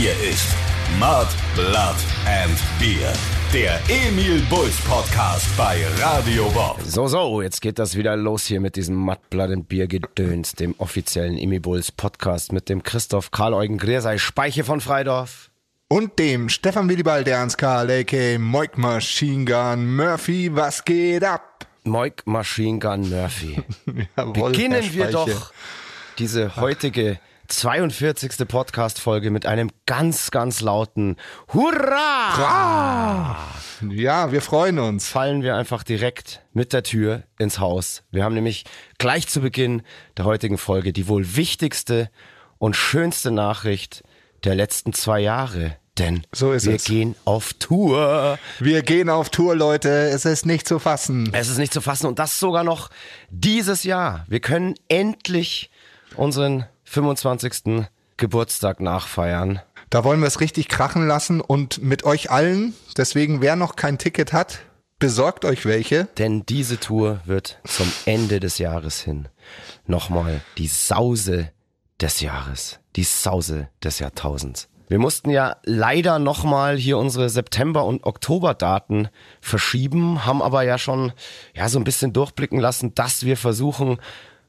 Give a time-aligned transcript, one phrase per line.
[0.00, 0.46] Hier ist
[0.98, 3.12] Mud, Blood and Beer.
[3.52, 6.80] Der Emil Bulls Podcast bei Radio Bob.
[6.82, 10.54] So, so, jetzt geht das wieder los hier mit diesem Mud, Blood and Beer Gedöns,
[10.54, 15.50] dem offiziellen Emil Bulls Podcast mit dem Christoph Karl-Eugen Griersei Speiche von Freidorf.
[15.88, 18.38] Und dem Stefan Willibald Ernst Karl, a.k.
[18.38, 21.66] Moik Machine Gun Murphy, was geht ab?
[21.84, 23.62] Moik Machine Gun Murphy.
[24.16, 25.52] Jawohl, Beginnen wir doch
[26.16, 27.18] diese heutige
[27.50, 28.46] 42.
[28.46, 31.16] Podcast-Folge mit einem ganz, ganz lauten
[31.52, 33.36] Hurra!
[33.90, 35.08] Ja, wir freuen uns.
[35.08, 38.04] Fallen wir einfach direkt mit der Tür ins Haus.
[38.12, 38.64] Wir haben nämlich
[38.98, 39.82] gleich zu Beginn
[40.16, 42.08] der heutigen Folge die wohl wichtigste
[42.58, 44.04] und schönste Nachricht
[44.44, 45.76] der letzten zwei Jahre.
[45.98, 46.84] Denn So ist wir es.
[46.84, 48.38] gehen auf Tour.
[48.60, 49.88] Wir gehen auf Tour, Leute.
[49.90, 51.28] Es ist nicht zu fassen.
[51.32, 52.90] Es ist nicht zu fassen und das sogar noch
[53.28, 54.24] dieses Jahr.
[54.28, 55.70] Wir können endlich
[56.14, 57.86] unseren 25.
[58.16, 59.60] Geburtstag nachfeiern.
[59.90, 62.74] Da wollen wir es richtig krachen lassen und mit euch allen.
[62.96, 64.58] Deswegen, wer noch kein Ticket hat,
[64.98, 66.08] besorgt euch welche.
[66.18, 69.28] Denn diese Tour wird zum Ende des Jahres hin
[69.86, 71.52] nochmal die Sause
[72.00, 72.80] des Jahres.
[72.96, 74.68] Die Sause des Jahrtausends.
[74.88, 81.12] Wir mussten ja leider nochmal hier unsere September- und Oktoberdaten verschieben, haben aber ja schon
[81.54, 84.00] ja so ein bisschen durchblicken lassen, dass wir versuchen,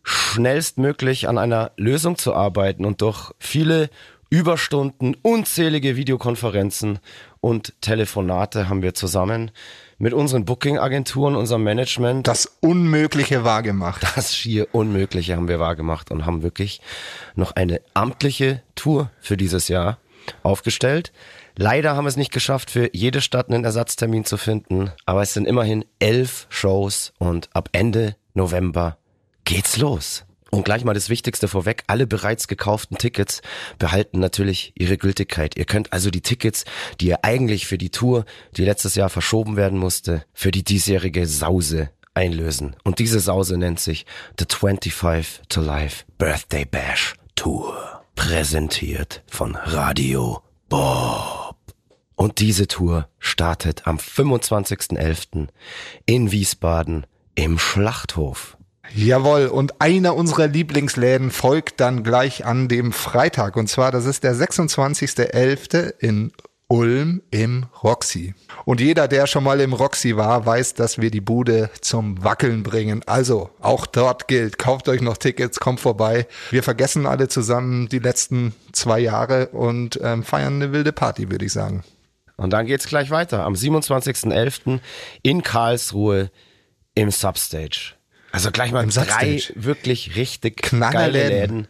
[0.04, 3.90] schnellstmöglich an einer Lösung zu arbeiten und durch viele
[4.30, 7.00] Überstunden, unzählige Videokonferenzen
[7.42, 9.52] und Telefonate haben wir zusammen
[9.98, 14.04] mit unseren Booking-Agenturen, unserem Management Das Unmögliche wahrgemacht.
[14.16, 16.80] das schier Unmögliche haben wir wahrgemacht und haben wirklich
[17.36, 19.98] noch eine amtliche Tour für dieses Jahr
[20.44, 21.12] aufgestellt.
[21.58, 25.34] Leider haben wir es nicht geschafft, für jede Stadt einen Ersatztermin zu finden, aber es
[25.34, 28.98] sind immerhin elf Shows und ab Ende November
[29.46, 30.26] geht's los.
[30.52, 33.42] Und gleich mal das Wichtigste vorweg, alle bereits gekauften Tickets
[33.80, 35.56] behalten natürlich ihre Gültigkeit.
[35.58, 36.66] Ihr könnt also die Tickets,
[37.00, 38.26] die ihr eigentlich für die Tour,
[38.58, 42.76] die letztes Jahr verschoben werden musste, für die diesjährige Sause einlösen.
[42.84, 44.06] Und diese Sause nennt sich
[44.38, 48.04] The 25 to Life Birthday Bash Tour.
[48.16, 51.56] Präsentiert von Radio Bob.
[52.16, 55.48] Und diese Tour startet am 25.11.
[56.06, 58.58] in Wiesbaden im Schlachthof.
[58.94, 63.56] Jawohl, und einer unserer Lieblingsläden folgt dann gleich an dem Freitag.
[63.56, 65.94] Und zwar, das ist der 26.11.
[66.00, 66.32] in
[66.72, 68.34] Ulm im Roxy.
[68.64, 72.64] Und jeder, der schon mal im Roxy war, weiß, dass wir die Bude zum Wackeln
[72.64, 73.02] bringen.
[73.08, 76.28] Also, auch dort gilt, kauft euch noch Tickets, kommt vorbei.
[76.50, 81.44] Wir vergessen alle zusammen die letzten zwei Jahre und ähm, feiern eine wilde Party, würde
[81.44, 81.84] ich sagen.
[82.38, 83.44] Und dann geht's gleich weiter.
[83.44, 84.80] Am 27.11.
[85.24, 86.32] in Karlsruhe
[86.96, 87.96] im Substage.
[88.32, 89.04] Also gleich mal Im drei
[89.40, 89.54] Substage.
[89.56, 91.30] wirklich richtig Knallerläden.
[91.30, 91.68] geile Läden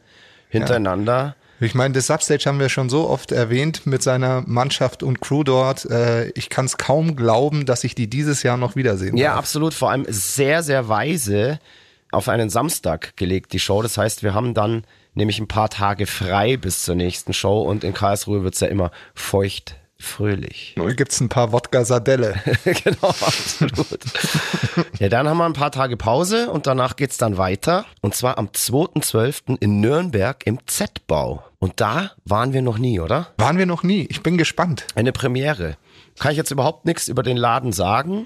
[0.49, 1.35] hintereinander.
[1.59, 5.43] Ich meine, das Substage haben wir schon so oft erwähnt mit seiner Mannschaft und Crew
[5.43, 5.85] dort.
[5.85, 9.39] Äh, ich kann es kaum glauben, dass ich die dieses Jahr noch wiedersehen Ja, darf.
[9.39, 9.73] absolut.
[9.75, 11.59] Vor allem sehr, sehr weise
[12.11, 13.81] auf einen Samstag gelegt, die Show.
[13.83, 14.83] Das heißt, wir haben dann
[15.13, 18.91] nämlich ein paar Tage frei bis zur nächsten Show und in Karlsruhe wird's ja immer
[19.13, 20.73] feucht fröhlich.
[20.77, 22.35] Nun gibt's ein paar Wodka-Sardelle.
[22.63, 23.99] genau, absolut.
[24.99, 27.85] ja, dann haben wir ein paar Tage Pause und danach geht's dann weiter.
[28.01, 29.57] Und zwar am 2.12.
[29.59, 31.43] in Nürnberg im Z-Bau.
[31.59, 33.27] Und da waren wir noch nie, oder?
[33.37, 34.07] Waren wir noch nie.
[34.09, 34.85] Ich bin gespannt.
[34.95, 35.77] Eine Premiere.
[36.19, 38.25] Kann ich jetzt überhaupt nichts über den Laden sagen.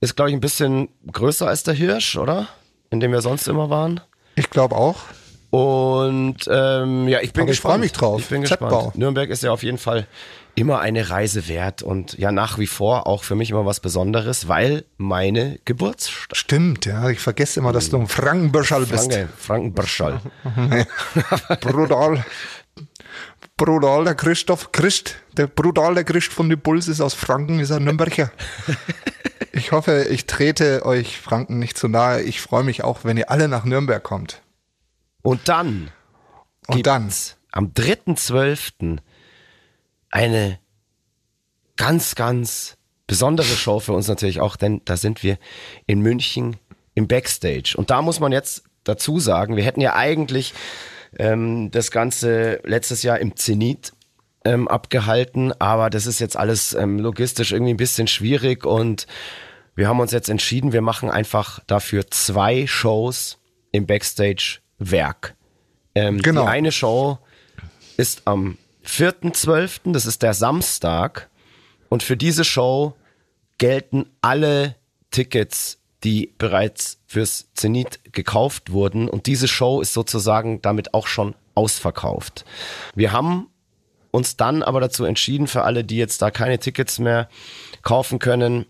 [0.00, 2.48] Ist, glaube ich, ein bisschen größer als der Hirsch, oder?
[2.90, 4.00] In dem wir sonst immer waren.
[4.36, 4.96] Ich glaube auch.
[5.50, 7.74] Und ähm, ja, ich bin Aber ich gespannt.
[7.74, 8.20] freu mich drauf.
[8.20, 8.68] Ich bin Z-Bau.
[8.68, 8.98] gespannt.
[8.98, 10.06] Nürnberg ist ja auf jeden Fall
[10.54, 14.48] immer eine Reise wert und ja nach wie vor auch für mich immer was Besonderes,
[14.48, 16.36] weil meine Geburtsstadt.
[16.36, 17.08] Stimmt, ja.
[17.10, 19.12] Ich vergesse immer, dass du ein Frankenbürschal bist.
[19.12, 19.28] Franke.
[21.60, 22.24] Brutal.
[23.56, 25.16] Brutal, der Christoph Christ.
[25.36, 28.30] Der Brutal, der Christ von den Bulls ist aus Franken, ist ein Nürnberger.
[29.52, 32.22] Ich hoffe, ich trete euch Franken nicht zu nahe.
[32.22, 34.42] Ich freue mich auch, wenn ihr alle nach Nürnberg kommt.
[35.22, 35.90] Und dann
[36.68, 37.12] Und dann,
[37.50, 38.98] am 3.12.
[40.10, 40.58] eine
[41.76, 42.76] ganz, ganz
[43.06, 45.38] besondere Show für uns natürlich auch, denn da sind wir
[45.86, 46.56] in München
[46.94, 47.74] im Backstage.
[47.76, 50.54] Und da muss man jetzt dazu sagen, wir hätten ja eigentlich
[51.18, 53.92] ähm, das Ganze letztes Jahr im Zenit
[54.44, 59.06] ähm, abgehalten, aber das ist jetzt alles ähm, logistisch irgendwie ein bisschen schwierig und
[59.74, 63.38] wir haben uns jetzt entschieden, wir machen einfach dafür zwei Shows
[63.72, 65.34] im Backstage-Werk.
[65.94, 66.42] Ähm, Genau.
[66.42, 67.18] Die eine Show
[67.96, 71.28] ist am 4.12., das ist der Samstag.
[71.88, 72.94] Und für diese Show
[73.58, 74.76] gelten alle
[75.10, 79.08] Tickets, die bereits fürs Zenit gekauft wurden.
[79.08, 82.44] Und diese Show ist sozusagen damit auch schon ausverkauft.
[82.94, 83.48] Wir haben
[84.12, 87.28] uns dann aber dazu entschieden, für alle, die jetzt da keine Tickets mehr
[87.82, 88.66] kaufen können,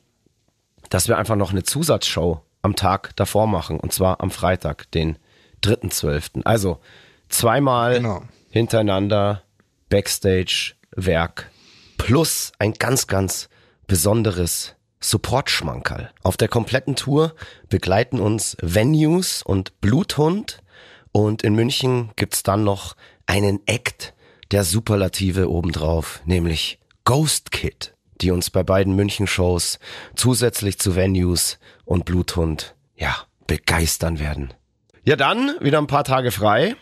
[0.89, 3.79] dass wir einfach noch eine Zusatzshow am Tag davor machen.
[3.79, 5.17] Und zwar am Freitag, den
[5.63, 6.45] 3.12.
[6.45, 6.81] Also
[7.29, 8.23] zweimal Genau.
[8.51, 9.43] hintereinander
[9.91, 11.51] Backstage-Werk
[11.99, 13.51] plus ein ganz, ganz
[13.87, 16.11] besonderes Support-Schmankerl.
[16.23, 17.35] Auf der kompletten Tour
[17.69, 20.63] begleiten uns Venues und Bluthund
[21.13, 22.97] und in München gibt's dann noch
[23.27, 24.15] einen Act
[24.51, 29.79] der Superlative obendrauf, nämlich Ghost Kid, die uns bei beiden München-Shows
[30.15, 33.17] zusätzlich zu Venues und Bluthund, ja,
[33.47, 34.55] begeistern werden.
[35.03, 36.77] Ja, dann wieder ein paar Tage frei.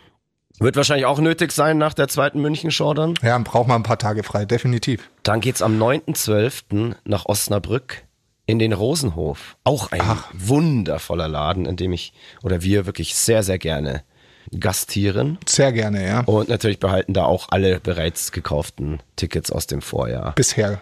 [0.60, 3.14] Wird wahrscheinlich auch nötig sein nach der zweiten München-Show dann.
[3.22, 5.08] Ja, dann braucht man ein paar Tage frei, definitiv.
[5.22, 6.94] Dann geht's am 9.12.
[7.04, 8.04] nach Osnabrück
[8.46, 9.56] in den Rosenhof.
[9.62, 10.00] Auch ein
[10.32, 12.12] wundervoller Laden, in dem ich
[12.42, 14.02] oder wir wirklich sehr, sehr gerne
[14.58, 15.38] gastieren.
[15.46, 16.20] Sehr gerne, ja.
[16.20, 20.34] Und natürlich behalten da auch alle bereits gekauften Tickets aus dem Vorjahr.
[20.34, 20.80] Bisher.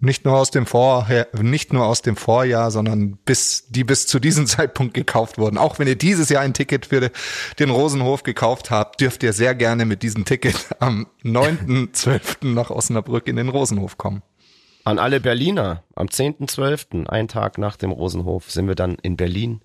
[0.00, 4.18] Nicht nur aus dem Vorher, nicht nur aus dem Vorjahr, sondern bis, die bis zu
[4.18, 5.58] diesem Zeitpunkt gekauft wurden.
[5.58, 7.10] Auch wenn ihr dieses Jahr ein Ticket für
[7.58, 12.52] den Rosenhof gekauft habt, dürft ihr sehr gerne mit diesem Ticket am 9.12.
[12.52, 14.22] nach Osnabrück in den Rosenhof kommen.
[14.84, 19.60] An alle Berliner, am 10.12., einen Tag nach dem Rosenhof, sind wir dann in Berlin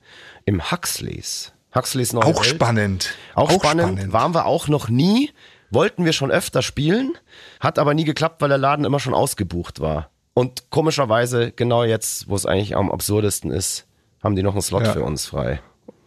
[0.45, 1.53] im Huxleys.
[1.75, 2.45] Huxleys neue Auch Welt.
[2.45, 3.15] spannend.
[3.35, 4.11] Auch, spannend.
[4.11, 5.31] Waren wir auch noch nie.
[5.69, 7.17] Wollten wir schon öfter spielen,
[7.59, 10.11] hat aber nie geklappt, weil der Laden immer schon ausgebucht war.
[10.33, 13.85] Und komischerweise, genau jetzt, wo es eigentlich am absurdesten ist,
[14.23, 14.93] haben die noch einen Slot Ja.
[14.93, 15.59] für uns frei.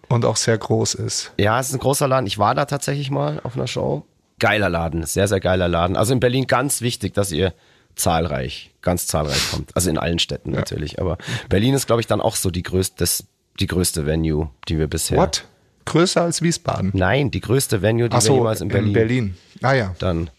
[0.09, 1.33] Und auch sehr groß ist.
[1.39, 2.27] Ja, es ist ein großer Laden.
[2.27, 4.05] Ich war da tatsächlich mal auf einer Show.
[4.39, 5.97] Geiler Laden, sehr, sehr geiler Laden.
[5.97, 7.55] Also in Berlin ganz wichtig, dass ihr
[7.95, 9.75] zahlreich, ganz zahlreich kommt.
[9.75, 11.01] Also in allen Städten natürlich.
[11.01, 11.19] Aber
[11.49, 13.25] Berlin ist, glaube ich, dann auch so die größte, das,
[13.59, 15.19] die größte Venue, die wir bisher.
[15.19, 15.45] What?
[15.87, 16.91] Größer als Wiesbaden?
[16.95, 19.37] Nein, die größte Venue, die Ach wir so, jemals in Berlin, Berlin.
[19.63, 19.95] Ah ja.
[19.99, 20.31] dann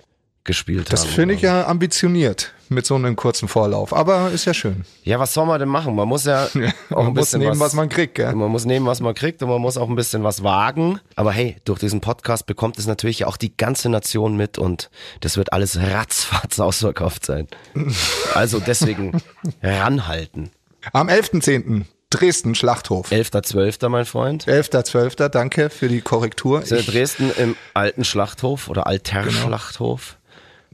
[0.48, 1.12] gespielt Das haben.
[1.12, 3.94] finde ich ja ambitioniert mit so einem kurzen Vorlauf.
[3.94, 4.84] Aber ist ja schön.
[5.04, 5.96] Ja, was soll man denn machen?
[5.96, 8.34] Man muss ja auch man ein muss bisschen nehmen, was, was man kriegt, gell?
[8.34, 11.00] Man muss nehmen, was man kriegt und man muss auch ein bisschen was wagen.
[11.16, 14.90] Aber hey, durch diesen Podcast bekommt es natürlich auch die ganze Nation mit und
[15.22, 17.48] das wird alles ratzfatz ausverkauft sein.
[18.34, 19.22] Also deswegen
[19.62, 20.50] ranhalten.
[20.94, 21.84] Am 11.10.
[22.10, 23.12] Dresden Schlachthof.
[23.12, 24.46] 11.12., mein Freund.
[24.46, 25.28] 11.12.
[25.28, 26.64] Danke für die Korrektur.
[26.64, 30.18] Ich- Dresden im alten Schlachthof oder alter Schlachthof.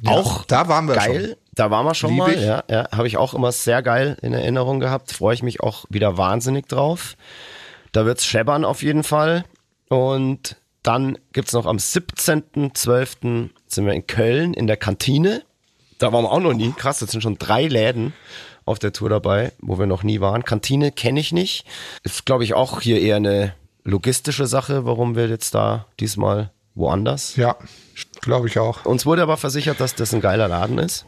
[0.01, 1.27] Ja, auch da waren wir geil.
[1.27, 1.35] schon.
[1.55, 2.33] Da waren wir schon Lieb mal.
[2.33, 2.41] ich.
[2.41, 5.11] Ja, ja, habe ich auch immer sehr geil in Erinnerung gehabt.
[5.11, 7.15] Freue ich mich auch wieder wahnsinnig drauf.
[7.91, 9.45] Da wird's scheppern auf jeden Fall.
[9.87, 13.49] Und dann gibt's noch am 17.12.
[13.67, 15.43] sind wir in Köln in der Kantine.
[15.99, 16.73] Da waren wir auch noch nie.
[16.75, 18.13] Krass, jetzt sind schon drei Läden
[18.65, 20.43] auf der Tour dabei, wo wir noch nie waren.
[20.43, 21.65] Kantine kenne ich nicht.
[22.03, 23.53] Ist, glaube ich, auch hier eher eine
[23.83, 27.35] logistische Sache, warum wir jetzt da diesmal woanders.
[27.35, 27.55] Ja,
[28.23, 28.85] glaube ich auch.
[28.85, 31.05] Uns wurde aber versichert, dass das ein geiler Laden ist.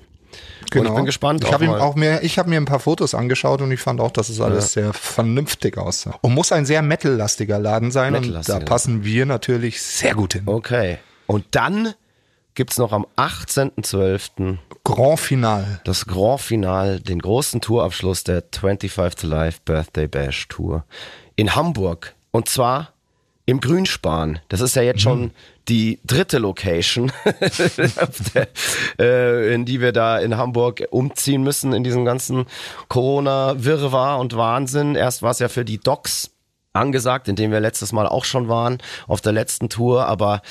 [0.71, 0.81] Genau.
[0.81, 1.43] Und ich bin gespannt.
[1.43, 4.11] Ich habe auch mehr, ich habe mir ein paar Fotos angeschaut und ich fand auch,
[4.11, 6.17] dass es alles sehr vernünftig aussah.
[6.21, 8.59] Und muss ein sehr metal-lastiger Laden sein und Metal-lastiger.
[8.59, 10.43] da passen wir natürlich sehr gut hin.
[10.45, 10.97] Okay.
[11.27, 11.93] Und dann
[12.55, 14.57] gibt's noch am 18.12.
[14.83, 15.81] Grand Final.
[15.83, 20.85] das Grand Final, den großen Tourabschluss der 25 to Life Birthday Bash Tour
[21.35, 22.13] in Hamburg.
[22.31, 22.93] Und zwar
[23.45, 24.39] im Grünspan.
[24.49, 25.31] Das ist ja jetzt schon
[25.67, 27.11] die dritte Location,
[28.35, 28.47] der,
[28.99, 32.45] äh, in die wir da in Hamburg umziehen müssen in diesem ganzen
[32.87, 34.95] Corona-Wirrwarr und Wahnsinn.
[34.95, 36.31] Erst war es ja für die Docs
[36.73, 40.05] angesagt, in dem wir letztes Mal auch schon waren, auf der letzten Tour.
[40.07, 40.41] Aber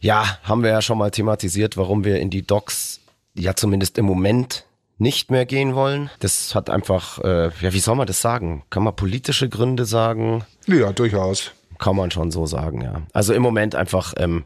[0.00, 3.00] ja, haben wir ja schon mal thematisiert, warum wir in die Docks
[3.34, 4.64] ja zumindest im Moment
[4.98, 6.10] nicht mehr gehen wollen.
[6.20, 8.64] Das hat einfach, äh, ja, wie soll man das sagen?
[8.70, 10.44] Kann man politische Gründe sagen?
[10.66, 11.52] Ja, durchaus.
[11.78, 13.02] Kann man schon so sagen, ja.
[13.12, 14.44] Also im Moment einfach ähm,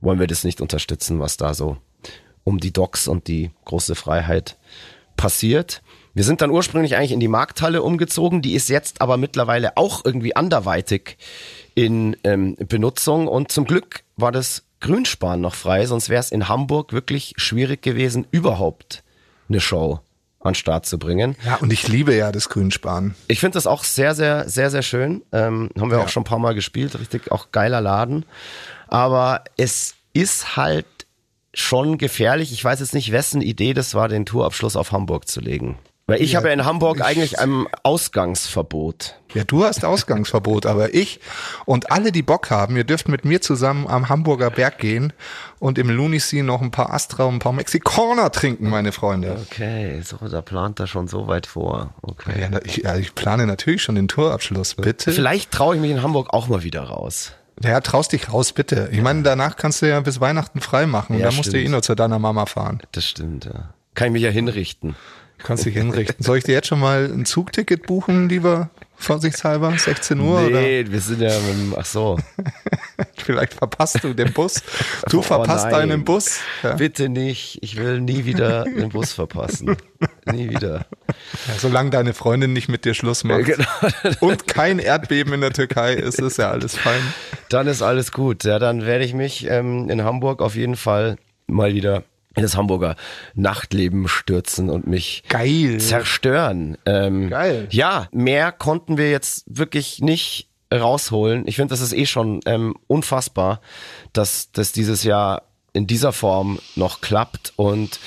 [0.00, 1.76] wollen wir das nicht unterstützen, was da so
[2.44, 4.58] um die Docks und die große Freiheit
[5.16, 5.82] passiert.
[6.14, 10.04] Wir sind dann ursprünglich eigentlich in die Markthalle umgezogen, die ist jetzt aber mittlerweile auch
[10.04, 11.18] irgendwie anderweitig
[11.74, 16.48] in ähm, Benutzung und zum Glück war das Grünspan noch frei, sonst wäre es in
[16.48, 19.04] Hamburg wirklich schwierig gewesen, überhaupt
[19.48, 20.00] eine Show
[20.40, 21.36] an Start zu bringen.
[21.44, 23.14] Ja, und ich liebe ja das Grünspan.
[23.28, 25.22] Ich finde das auch sehr, sehr, sehr, sehr schön.
[25.32, 26.04] Ähm, haben wir Ja.
[26.04, 28.24] auch schon ein paar Mal gespielt, richtig auch geiler Laden.
[28.88, 30.86] Aber es ist halt
[31.52, 32.52] schon gefährlich.
[32.52, 35.76] Ich weiß jetzt nicht, wessen Idee das war, den Tourabschluss auf Hamburg zu legen.
[36.10, 39.14] Weil ich Ja, habe ja in Hamburg ich- eigentlich ein Ausgangsverbot.
[39.34, 41.20] Ja, du hast Ausgangsverbot, aber ich
[41.64, 45.12] und alle, die Bock haben, ihr dürft mit mir zusammen am Hamburger Berg gehen
[45.60, 49.38] und im Lunisee noch ein paar Astra und ein paar Mexikaner trinken, meine Freunde.
[49.50, 51.94] Okay, so, da plant er schon so weit vor.
[52.02, 52.48] Okay.
[52.52, 55.12] Ja, ich, ja, ich plane natürlich schon den Tourabschluss, bitte.
[55.12, 57.32] Vielleicht traue ich mich in Hamburg auch mal wieder raus.
[57.62, 58.88] Ja, traust dich raus, bitte.
[58.90, 61.58] Ich meine, danach kannst du ja bis Weihnachten frei machen und Ja, dann musst du
[61.58, 62.80] eh nur zu deiner Mama fahren.
[62.92, 63.74] Das stimmt, ja.
[63.94, 64.96] Kann ich mich ja hinrichten.
[65.40, 66.16] Du kannst dich hinrichten.
[66.22, 69.72] Soll ich dir jetzt schon mal ein Zugticket buchen, lieber vorsichtshalber?
[69.76, 72.18] 16 Uhr oder nee, wir sind ja mit dem, ach so.
[73.16, 74.62] vielleicht verpasst du den Bus.
[75.08, 75.88] Du Oh verpasst nein.
[75.88, 76.40] deinen Bus.
[76.62, 76.74] Ja.
[76.74, 77.58] Bitte nicht.
[77.62, 79.76] Ich will nie wieder den Bus verpassen.
[80.30, 80.86] Nie wieder.
[81.48, 83.64] Ja, solange deine Freundin nicht mit dir Schluss macht Genau.
[84.20, 87.00] und kein Erdbeben in der Türkei ist, ist ja alles fein.
[87.48, 88.44] Dann ist alles gut.
[88.44, 91.16] Ja, dann werde ich mich ähm, in Hamburg auf jeden Fall
[91.46, 92.02] mal wieder
[92.36, 92.96] in das Hamburger
[93.34, 95.78] Nachtleben stürzen und mich Geil.
[95.78, 96.78] zerstören.
[96.86, 97.66] Ähm, Geil.
[97.70, 101.46] Ja, mehr konnten wir jetzt wirklich nicht rausholen.
[101.46, 103.60] Ich finde, das ist eh schon ähm, unfassbar,
[104.12, 107.98] dass das dieses Jahr in dieser Form noch klappt und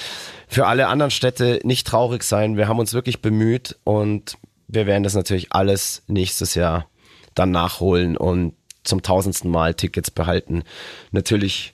[0.48, 2.58] für alle anderen Städte nicht traurig sein.
[2.58, 4.38] Wir haben uns wirklich bemüht und
[4.68, 6.88] wir werden das natürlich alles nächstes Jahr
[7.36, 8.54] dann nachholen und
[8.84, 10.64] zum tausendsten Mal Tickets behalten.
[11.12, 11.74] Natürlich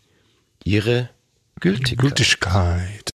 [0.63, 1.09] ihre
[1.59, 1.99] Gültigkeit.
[1.99, 3.09] Gültigkeit.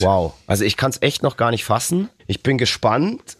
[0.00, 0.34] Wow.
[0.46, 2.08] Also ich kann es echt noch gar nicht fassen.
[2.26, 3.36] Ich bin gespannt.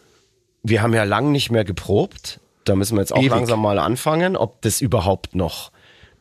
[0.63, 2.41] Wir haben ja lang nicht mehr geprobt.
[2.65, 3.31] Da müssen wir jetzt auch Ewig.
[3.31, 5.73] langsam mal anfangen, ob das überhaupt noch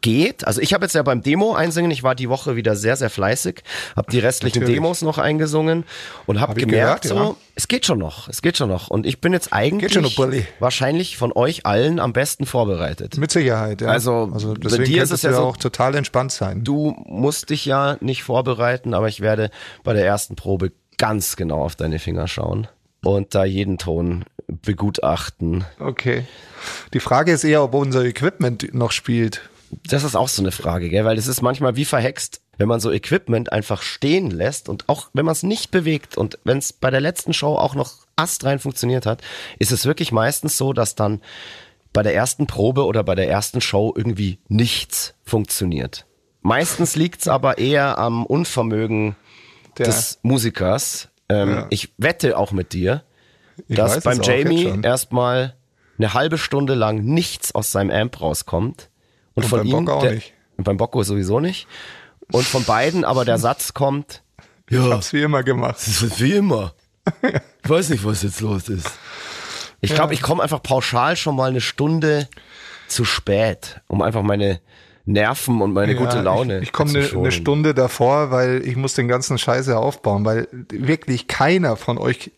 [0.02, 0.46] geht.
[0.46, 3.10] Also ich habe jetzt ja beim Demo einsingen, ich war die Woche wieder sehr, sehr
[3.10, 3.62] fleißig,
[3.96, 4.78] habe die restlichen Natürlich.
[4.78, 5.84] Demos noch eingesungen
[6.26, 7.26] und habe Hab gemerkt, gehört, ja.
[7.32, 8.90] so, es geht schon noch, es geht schon noch.
[8.90, 13.18] Und ich bin jetzt eigentlich noch, wahrscheinlich von euch allen am besten vorbereitet.
[13.18, 13.90] Mit Sicherheit, ja.
[13.90, 16.64] Also, also bei deswegen dir ist es ja so- auch total entspannt sein.
[16.64, 19.52] Du musst dich ja nicht vorbereiten, aber ich werde
[19.84, 22.68] bei der ersten Probe ganz genau auf deine Finger schauen
[23.04, 25.64] und da jeden Ton begutachten.
[25.80, 26.26] Okay.
[26.94, 29.42] Die Frage ist eher, ob unser Equipment noch spielt.
[29.88, 31.06] Das ist auch so eine Frage, gell?
[31.06, 35.10] weil es ist manchmal wie verhext, wenn man so Equipment einfach stehen lässt und auch
[35.14, 38.60] wenn man es nicht bewegt und wenn es bei der letzten Show auch noch astrein
[38.60, 39.22] funktioniert hat,
[39.60, 41.22] ist es wirklich meistens so, dass dann
[41.94, 46.06] bei der ersten Probe oder bei der ersten Show irgendwie nichts funktioniert.
[46.42, 49.16] Meistens liegt es aber eher am Unvermögen
[49.78, 51.10] Der- des Musikers.
[51.30, 51.68] Ähm, Ja.
[51.70, 53.04] Ich wette auch mit dir,
[53.68, 55.56] Ich dass beim Jamie erstmal
[55.98, 58.90] eine halbe Stunde lang nichts aus seinem Amp rauskommt.
[59.34, 60.34] Und, Und von beim ihm, Bocco auch der, nicht.
[60.58, 61.68] Und beim Bocco sowieso nicht.
[62.32, 64.24] Und von beiden aber der Satz kommt,
[64.70, 65.76] Ich hab's wie immer gemacht.
[65.78, 66.74] das ist wie immer.
[67.64, 68.90] Ich weiß nicht, was jetzt los ist.
[69.82, 72.28] Ich glaube, ich komme einfach pauschal schon mal eine Stunde
[72.88, 74.62] zu spät, um einfach meine
[75.06, 78.76] Nerven und meine gute Ja, Laune Ich, ich komme eine, eine Stunde davor, weil ich
[78.76, 82.32] muss den ganzen Scheiße aufbauen, weil wirklich keiner von euch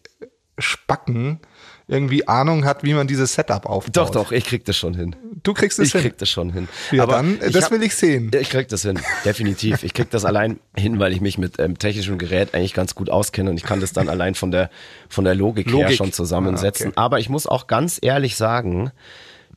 [0.57, 1.39] Spacken
[1.87, 3.95] irgendwie Ahnung hat, wie man dieses Setup aufbaut.
[3.97, 5.15] Doch, doch, ich krieg das schon hin.
[5.43, 6.01] Du kriegst es Ich hin.
[6.01, 6.67] krieg das schon hin.
[6.91, 8.31] Ja, Aber dann, ich das hab- will ich sehen.
[8.39, 9.83] Ich krieg das hin, definitiv.
[9.83, 13.09] Ich krieg das allein hin, weil ich mich mit ähm, technischem Gerät eigentlich ganz gut
[13.09, 14.69] auskenne und ich kann das dann allein von der
[15.09, 15.97] von der Logik, her Logik.
[15.97, 16.87] schon zusammensetzen.
[16.87, 16.97] Ah, okay.
[16.97, 18.91] Aber ich muss auch ganz ehrlich sagen,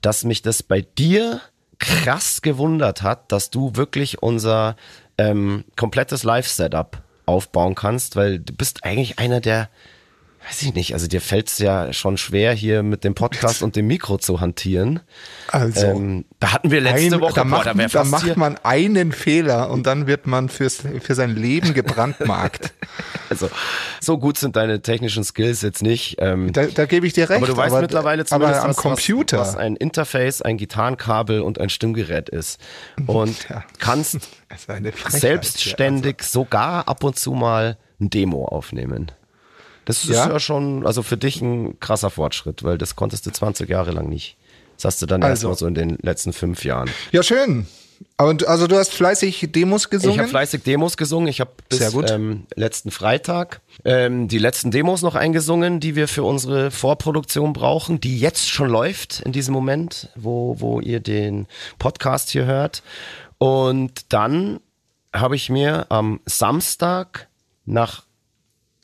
[0.02, 1.40] dass mich das bei dir
[1.78, 4.76] krass gewundert hat, dass du wirklich unser
[5.18, 9.68] ähm, komplettes Live-Setup aufbauen kannst, weil du bist eigentlich einer der
[10.48, 13.74] Weiß ich nicht, also dir fällt es ja schon schwer, hier mit dem Podcast und
[13.74, 15.00] dem Mikro zu hantieren.
[15.48, 18.10] Also, Ähm, da hatten wir letzte ein, Woche, da boah, macht, da wär da hier,
[18.10, 22.72] macht man einen Fehler und dann wird man fürs, für sein Leben gebrandmarkt.
[23.28, 23.50] Also,
[24.00, 26.14] so gut sind deine technischen Skills jetzt nicht.
[26.20, 27.38] Ähm, Da, da gebe ich dir recht.
[27.38, 29.40] aber du weißt aber, mittlerweile zumindest, aber am was, Computer.
[29.40, 32.60] Was, was ein Interface, ein Gitarrenkabel und ein Stimmgerät ist.
[33.08, 33.64] Und Ja.
[33.80, 34.18] kannst
[35.08, 39.10] selbstständig sogar ab und zu mal ein Demo aufnehmen.
[39.86, 40.28] Das ist Ja?
[40.28, 44.08] ja, schon, also für dich ein krasser Fortschritt, weil das konntest du 20 Jahre lang
[44.08, 44.36] nicht.
[44.76, 45.48] Das hast du dann Also.
[45.48, 46.90] mal so in den letzten fünf Jahren.
[47.12, 47.66] Ja, schön.
[48.18, 50.14] Und also du hast fleißig Demos gesungen?
[50.14, 51.28] Ich habe fleißig Demos gesungen.
[51.28, 51.80] Ich habe bis.
[52.10, 58.00] Ähm, letzten Freitag ähm, die letzten Demos noch eingesungen, die wir für unsere Vorproduktion brauchen,
[58.00, 61.46] die jetzt schon läuft in diesem Moment, wo, wo ihr den
[61.78, 62.82] Podcast hier hört.
[63.38, 64.60] Und dann
[65.14, 67.28] habe ich mir am Samstag
[67.64, 68.05] nach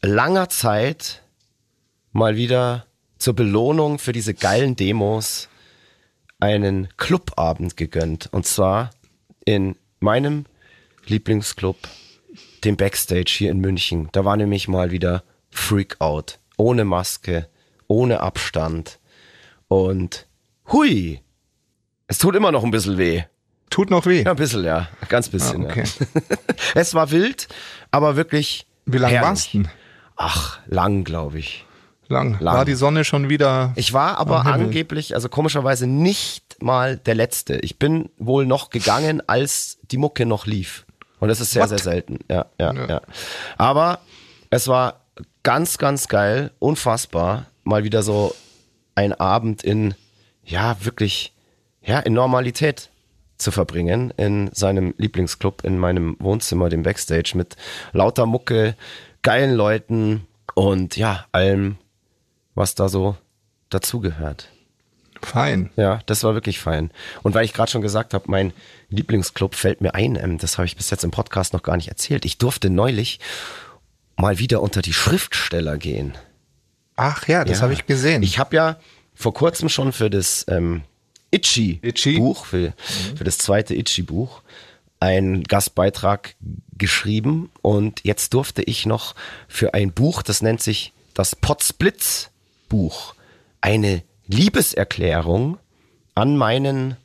[0.02, 1.22] langer Zeit
[2.12, 2.86] mal wieder
[3.18, 5.48] zur Belohnung für diese geilen Demos
[6.40, 8.28] einen Clubabend gegönnt.
[8.32, 8.90] Und zwar
[9.44, 10.44] in meinem
[11.06, 11.76] Lieblingsclub,
[12.64, 14.08] dem Backstage hier in München.
[14.12, 16.38] Da war nämlich mal wieder Freakout.
[16.56, 17.48] Ohne Maske,
[17.86, 18.98] ohne Abstand.
[19.68, 20.26] Und
[20.70, 21.20] hui,
[22.08, 23.22] es tut immer noch ein bisschen weh.
[23.70, 24.22] Tut noch weh.
[24.22, 24.88] Ja, ein bisschen, ja.
[25.08, 25.84] Ganz bisschen, Ah, okay.
[26.14, 26.20] ja.
[26.74, 27.48] es war wild,
[27.90, 28.66] aber wirklich.
[28.84, 29.62] Wie lange warst du?
[30.16, 31.64] Ach, lang, glaube ich.
[32.08, 32.38] Lang.
[32.40, 32.56] Lang.
[32.56, 33.72] War die Sonne schon wieder?
[33.76, 37.56] Ich war aber angeblich, also komischerweise nicht mal der Letzte.
[37.56, 40.84] Ich bin wohl noch gegangen, als die Mucke noch lief.
[41.20, 41.68] Und das ist sehr, What?
[41.70, 42.18] sehr selten.
[42.30, 42.88] Ja, ja, Ja.
[42.88, 43.00] ja,
[43.56, 44.00] Aber
[44.50, 45.00] es war
[45.42, 47.46] ganz, ganz geil, unfassbar.
[47.64, 48.34] Mal wieder so
[48.94, 49.94] ein Abend in,
[50.44, 51.32] ja, wirklich,
[51.82, 52.90] ja, in Normalität.
[53.38, 57.56] zu verbringen in seinem Lieblingsclub in meinem Wohnzimmer, dem Backstage, mit
[57.92, 58.76] lauter Mucke,
[59.22, 61.76] geilen Leuten und ja, allem,
[62.54, 63.16] was da so
[63.70, 64.48] dazugehört.
[65.22, 65.70] Fein.
[65.76, 66.90] Ja, das war wirklich fein.
[67.22, 68.52] Und weil ich gerade schon gesagt habe, mein
[68.90, 71.88] Lieblingsclub fällt mir ein, ähm, das habe ich bis jetzt im Podcast noch gar nicht
[71.88, 72.24] erzählt.
[72.24, 73.20] Ich durfte neulich
[74.16, 76.14] mal wieder unter die Schriftsteller gehen.
[76.96, 77.62] Ach ja, das Ja.
[77.62, 78.22] habe ich gesehen.
[78.24, 78.76] Ich habe ja
[79.14, 80.82] vor kurzem schon für das ähm,
[81.30, 81.78] Itchy.
[81.82, 82.72] Itchy-Buch, für,
[83.16, 84.42] für das zweite Itchy-Buch,
[85.02, 86.36] einen Gastbeitrag
[86.78, 89.16] geschrieben und jetzt durfte ich noch
[89.48, 93.16] für ein Buch, das nennt sich das Potsblitz-Buch,
[93.60, 95.58] eine Liebeserklärung
[96.14, 96.96] an meinen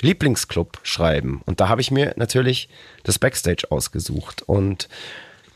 [0.00, 1.42] Lieblingsclub schreiben.
[1.44, 2.68] Und da habe ich mir natürlich
[3.02, 4.42] das Backstage ausgesucht.
[4.42, 4.88] Und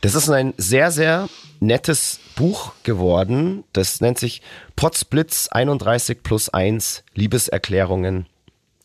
[0.00, 1.28] das ist ein sehr, sehr
[1.60, 3.62] nettes Buch geworden.
[3.72, 4.42] Das nennt sich
[4.74, 8.26] Potsblitz 31 plus 1 Liebeserklärungen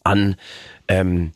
[0.04, 0.36] an
[0.88, 1.32] ähm,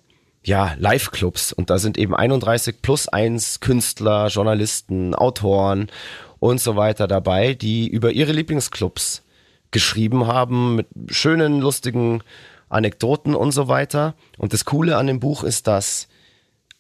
[0.48, 1.52] ja, Live-Clubs.
[1.52, 5.92] Und da sind eben 31 plus 1 Künstler, Journalisten, Autoren
[6.40, 9.24] und so weiter dabei, die über ihre Lieblingsclubs
[9.72, 12.24] geschrieben haben mit schönen, lustigen
[12.70, 14.16] Anekdoten und so weiter.
[14.38, 16.08] Und das Coole an dem Buch ist, dass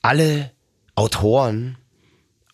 [0.01, 0.51] alle
[0.95, 1.77] Autoren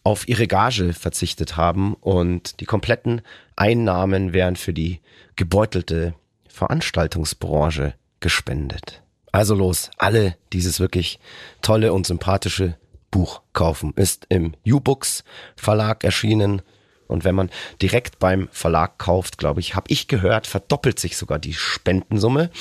[0.03, 3.22] auf ihre Gage verzichtet haben und die kompletten
[3.55, 5.00] Einnahmen werden für die
[5.36, 6.15] gebeutelte
[6.48, 9.03] Veranstaltungsbranche gespendet.
[9.34, 11.20] Also los, alle dieses wirklich
[11.63, 12.78] tolle und sympathische
[13.10, 13.92] Buch kaufen.
[13.96, 15.24] Ist im U-Books
[15.56, 16.62] Verlag erschienen.
[17.08, 17.50] Und wenn man
[17.82, 22.52] direkt beim Verlag kauft, glaube ich, habe ich gehört, verdoppelt sich sogar die Spendensumme.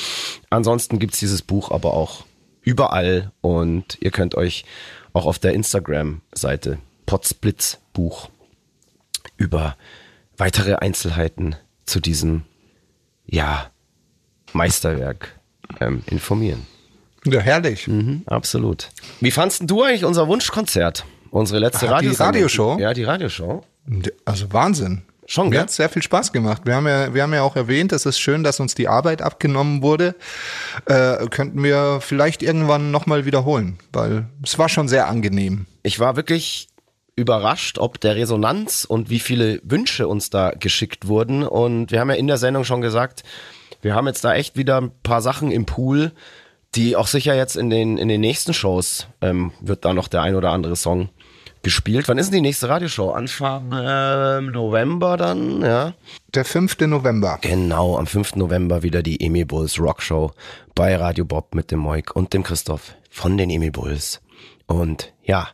[0.49, 2.25] Ansonsten gibt's dieses Buch aber auch
[2.63, 4.65] überall und ihr könnt euch
[5.13, 8.31] auch auf der Instagram-Seite Potsblitz Buch
[9.37, 9.77] über
[10.39, 12.45] weitere Einzelheiten zu diesem,
[13.27, 13.71] ja,
[14.55, 15.39] Meisterwerk
[15.81, 16.67] ähm, informieren.
[17.25, 17.87] Ja, herrlich.
[17.87, 18.89] Mhm, absolut.
[19.21, 21.05] Wie fandst denn du eigentlich unser Wunschkonzert?
[21.31, 22.27] Unsere letzte Ah, die Radiosendung?
[22.27, 22.79] Radioshow?
[22.79, 23.65] Ja, die Radioshow.
[24.25, 25.03] Also Wahnsinn.
[25.27, 26.63] Schon, Mir hat sehr viel Spaß gemacht.
[26.65, 29.23] Wir haben ja, wir haben ja auch erwähnt, es ist schön, dass uns die Arbeit
[29.23, 30.15] abgenommen wurde.
[30.85, 35.67] Äh, könnten wir vielleicht irgendwann nochmal wiederholen, weil es war schon sehr angenehm.
[35.85, 36.69] Ich war wirklich
[37.15, 41.45] überrascht, ob der Resonanz und wie viele Wünsche uns da geschickt wurden.
[41.45, 43.23] Und wir haben ja in der Sendung schon gesagt,
[43.81, 46.13] wir haben jetzt da echt wieder ein paar Sachen im Pool,
[46.75, 50.23] die auch sicher jetzt in den, in den nächsten Shows ähm, wird da noch der
[50.23, 51.11] ein oder andere Song
[51.63, 52.09] gespielt.
[52.09, 53.13] Wann ist denn die nächste Radioshow?
[53.13, 55.95] Anfang ähm, November dann, ja?
[56.35, 56.81] Der 5.
[56.81, 57.39] November.
[57.41, 58.37] Genau, am 5.
[58.37, 60.33] November wieder die Emil Bulls Rockshow
[60.75, 64.21] bei Radio Bob mit dem Moik und dem Christoph von den Emil Bulls.
[64.67, 65.49] Und ja,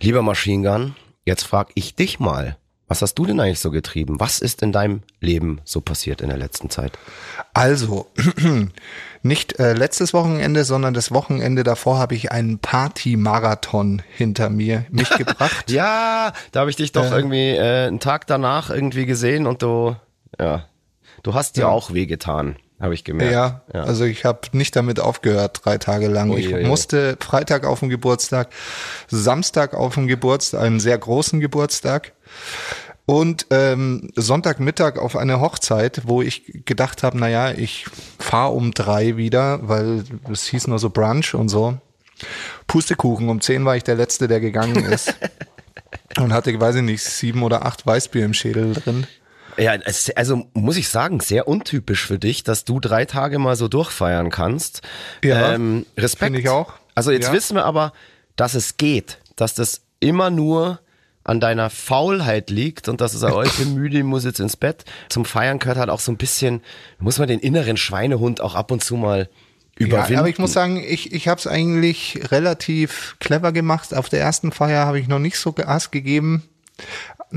[0.00, 2.56] lieber Machine Gun, jetzt frag ich dich mal,
[2.88, 4.18] was hast du denn eigentlich so getrieben?
[4.18, 6.98] Was ist in deinem Leben so passiert in der letzten Zeit?
[7.52, 8.06] Also,
[9.22, 15.10] nicht äh, letztes Wochenende, sondern das Wochenende davor habe ich einen Party-Marathon hinter mir mich
[15.10, 15.70] gebracht.
[15.70, 19.94] Ja, da habe ich dich doch irgendwie äh, einen Tag danach irgendwie gesehen und du,
[20.38, 20.64] ja,
[21.22, 23.32] du hast dir auch wehgetan, habe ich gemerkt.
[23.32, 26.30] Ja, also ich habe nicht damit aufgehört, drei Tage lang.
[26.30, 26.64] Ui, ich ui, ui.
[26.64, 28.50] musste Freitag auf den Geburtstag,
[29.08, 32.12] Samstag auf den Geburtstag, einen sehr großen Geburtstag
[33.08, 37.86] und ähm, Sonntagmittag auf eine Hochzeit, wo ich gedacht habe, naja, ich
[38.18, 41.78] fahre um drei wieder, weil es hieß nur so Brunch und so.
[42.66, 45.14] Pustekuchen, um zehn war ich der Letzte, der gegangen ist.
[46.18, 49.06] und hatte, weiß ich nicht, sieben oder acht Weißbier im Schädel drin.
[49.58, 53.56] Ja, es, also muss ich sagen, sehr untypisch für dich, dass du drei Tage mal
[53.56, 54.82] so durchfeiern kannst.
[55.24, 56.24] Ja, ähm, Respekt.
[56.26, 56.74] finde ich auch.
[56.94, 57.32] Also jetzt Ja.
[57.32, 57.92] wissen wir aber,
[58.36, 60.80] dass es geht, dass das immer nur
[61.24, 64.56] an deiner Faulheit liegt und dass es auch, ich bin müde, ich muss jetzt ins
[64.56, 64.84] Bett.
[65.10, 66.62] Zum Feiern gehört halt auch so ein bisschen,
[66.98, 69.28] muss man den inneren Schweinehund auch ab und zu mal
[69.76, 70.12] überwinden.
[70.14, 73.92] Ja, aber ich muss sagen, ich, ich habe es eigentlich relativ clever gemacht.
[73.94, 76.44] Auf der ersten Feier habe ich noch nicht so Gas gegeben.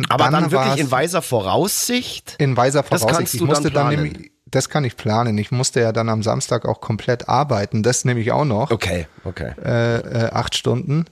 [0.10, 2.36] Aber dann, wirklich war's in weiser Voraussicht.
[2.40, 3.18] in weiser Das Voraussicht.
[3.18, 4.04] kannst ich du dann musste dann, planen.
[4.04, 5.38] nämlich, das kann ich planen.
[5.38, 7.84] Ich musste ja dann am Samstag auch komplett arbeiten.
[7.84, 8.72] Das nehme ich auch noch.
[8.72, 9.54] Okay, okay.
[9.64, 11.06] Äh, äh, acht Stunden.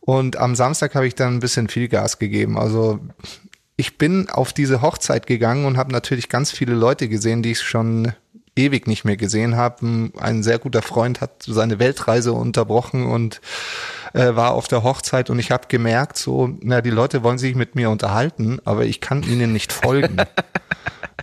[0.00, 2.58] Und am Samstag habe ich dann ein bisschen viel Gas gegeben.
[2.58, 3.00] Also
[3.76, 7.60] ich bin auf diese Hochzeit gegangen und habe natürlich ganz viele Leute gesehen, die ich
[7.62, 8.12] schon
[8.56, 10.10] ewig nicht mehr gesehen habe.
[10.18, 13.40] Ein sehr guter Freund hat seine Weltreise unterbrochen und
[14.12, 17.54] äh, war auf der Hochzeit und ich habe gemerkt, so, na, die Leute wollen sich
[17.54, 20.16] mit mir unterhalten, aber ich kann ihnen nicht folgen.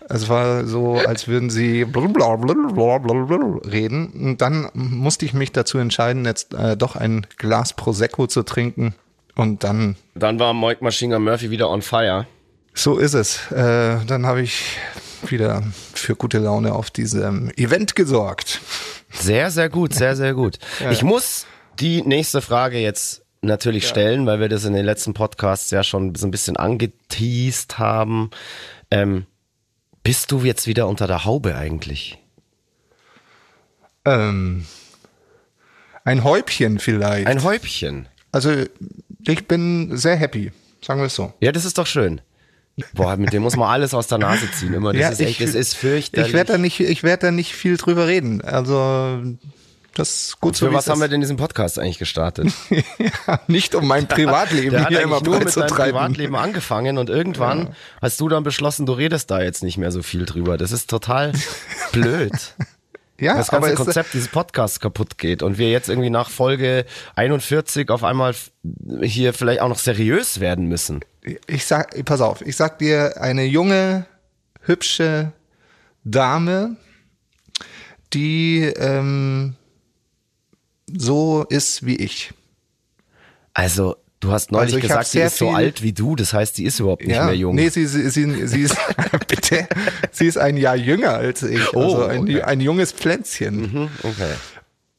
[0.10, 1.86] Es war so, als würden sie
[3.60, 4.08] reden.
[4.12, 8.96] Und dann musste ich mich dazu entscheiden, jetzt äh, doch ein Glas Prosecco zu trinken.
[9.36, 12.28] Und dann, Dann war Moik Machine Murphy wieder on fire.
[12.74, 13.52] So ist es.
[13.52, 14.78] Äh, dann habe ich
[15.28, 18.62] wieder für gute Laune auf diesem Event gesorgt.
[19.12, 20.60] Sehr, sehr gut, sehr, sehr gut.
[20.80, 20.92] Ja.
[20.92, 21.46] Ich muss
[21.80, 26.16] die nächste Frage jetzt natürlich stellen, weil wir das in den letzten Podcasts ja schon
[26.16, 28.32] so ein bisschen angeteased haben.
[28.90, 29.26] Ähm,
[30.02, 32.18] bist du jetzt wieder unter der Haube eigentlich?
[34.06, 34.66] Ähm,
[36.04, 37.28] ein Häubchen vielleicht.
[37.28, 38.08] Ein Häubchen.
[38.32, 38.52] also
[39.26, 41.34] ich bin sehr happy, sagen wir es so.
[41.40, 42.20] Ja, das ist doch schön.
[42.94, 44.74] Boah, mit dem muss man alles aus der Nase ziehen.
[44.74, 46.30] Immer, das Ja, ist echt, ich- das ist fürchterlich.
[46.30, 48.42] Ich werde da nicht, ich werde da nicht viel drüber reden.
[48.42, 49.22] Also
[49.94, 50.66] das ist gut so.
[50.66, 52.52] Für wie was haben wir denn diesen Podcast eigentlich gestartet?
[53.28, 55.70] ja, nicht um mein Privatleben Der hat hier immer nur mit zu deinem.
[55.76, 60.02] Privatleben angefangen und irgendwann hast du dann beschlossen, du redest da jetzt nicht mehr so
[60.02, 60.58] viel drüber.
[60.58, 61.32] Das ist total
[61.92, 62.32] blöd.
[63.20, 66.84] Ja, das ganze Konzept dieses Podcasts kaputt geht und wir jetzt irgendwie nach Folge
[67.16, 68.34] 41 auf einmal
[69.02, 71.02] hier vielleicht auch noch seriös werden müssen.
[71.48, 74.06] Ich sag, pass auf, ich sag dir, eine junge,
[74.62, 75.32] hübsche
[76.04, 76.76] Dame,
[78.14, 79.56] die ähm,
[80.88, 82.34] so ist wie ich.
[83.54, 86.66] Also, du hast neulich Also gesagt, sie ist so alt wie du, das heißt, sie
[86.66, 87.56] ist überhaupt nicht mehr jung.
[87.56, 88.78] Nee, sie, sie, sie, sie ist,
[89.28, 89.68] bitte,
[90.12, 91.74] sie ist ein Jahr jünger als ich.
[91.74, 92.42] Oh, also ein, okay.
[92.42, 93.72] ein junges Pflänzchen.
[93.72, 94.34] Hm, okay.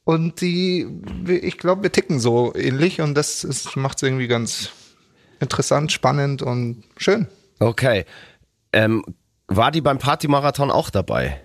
[0.03, 0.87] Und die,
[1.27, 4.69] ich glaube, wir ticken so ähnlich und das macht es irgendwie ganz
[5.45, 7.27] interessant, spannend und schön.
[7.59, 8.05] Okay.
[8.73, 9.03] Ähm,
[9.47, 11.39] war die beim Partymarathon auch dabei?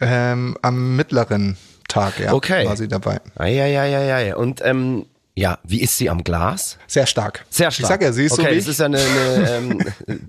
[0.00, 1.56] Ähm, am mittleren
[1.88, 2.66] Tag, ja, Okay.
[2.66, 3.20] war sie dabei.
[3.36, 4.34] Eieieiei.
[4.34, 6.78] Und ähm, ja, wie ist sie am Glas?
[6.86, 7.44] Sehr stark.
[7.50, 7.82] Sehr stark.
[7.84, 9.78] Ich sag ja, sie ist okay, so wie das ist ja eine, eine ähm,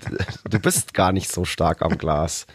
[0.50, 2.46] du bist gar nicht so stark am Glas.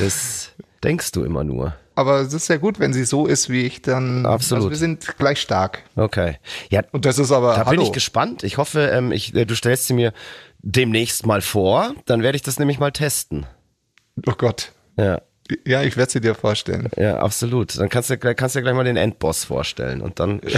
[0.00, 0.50] Das
[0.84, 1.74] denkst du immer nur.
[1.94, 4.24] Aber es ist sehr gut, wenn sie so ist wie ich, dann.
[4.24, 4.64] Absolut.
[4.64, 5.82] Also wir sind gleich stark.
[5.94, 6.38] Okay.
[6.70, 7.54] Ja, Und das ist aber.
[7.54, 7.70] da hallo.
[7.70, 8.44] bin ich gespannt.
[8.44, 10.12] Ich hoffe, ähm, ich, äh, du stellst sie mir
[10.60, 11.94] demnächst mal vor.
[12.06, 13.46] Dann werde ich das nämlich mal testen.
[14.26, 14.72] Oh Gott.
[14.96, 15.20] Ja.
[15.66, 16.88] Ja, ich werde sie dir vorstellen.
[16.96, 17.78] Ja, absolut.
[17.78, 20.40] Dann kannst du, kannst du dir gleich mal den Endboss vorstellen und dann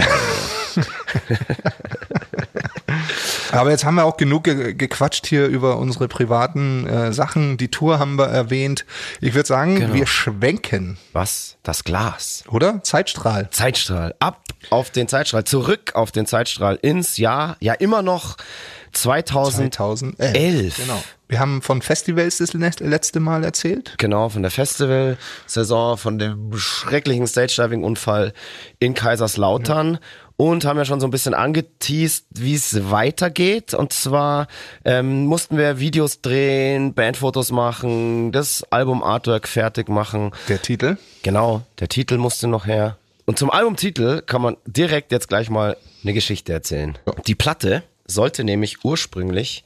[3.59, 7.57] Aber jetzt haben wir auch genug ge gequatscht hier über unsere privaten äh, Sachen.
[7.57, 8.85] Die Tour haben wir erwähnt.
[9.21, 9.93] Ich würde sagen, Genau.
[9.93, 11.57] wir schwenken, was?
[11.63, 12.43] Das Glas.
[12.49, 12.83] oder?
[12.83, 13.49] Zeitstrahl.
[13.51, 14.15] Zeitstrahl.
[14.19, 15.43] Ab auf den Zeitstrahl.
[15.43, 18.37] Zurück auf den Zeitstrahl ins Jahr, ja immer noch
[18.93, 19.71] 2011.
[19.75, 20.77] 2011.
[20.77, 21.03] Genau.
[21.27, 23.95] Wir haben von Festivals das le- letzte Mal erzählt.
[23.97, 28.33] Genau, von der Festival-Saison, von dem schrecklichen Stage-Diving-Unfall
[28.79, 29.97] in Kaiserslautern
[30.37, 33.73] und haben ja schon so ein bisschen angeteased, wie es weitergeht.
[33.73, 34.47] Und zwar
[34.83, 40.31] ähm, mussten wir Videos drehen, Bandfotos machen, das Album-Artwork fertig machen.
[40.49, 40.97] Der Titel.
[41.23, 42.97] Genau, der Titel musste noch her.
[43.25, 46.97] Und zum Albumtitel kann man direkt jetzt gleich mal eine Geschichte erzählen.
[47.25, 49.63] Die Platte sollte nämlich ursprünglich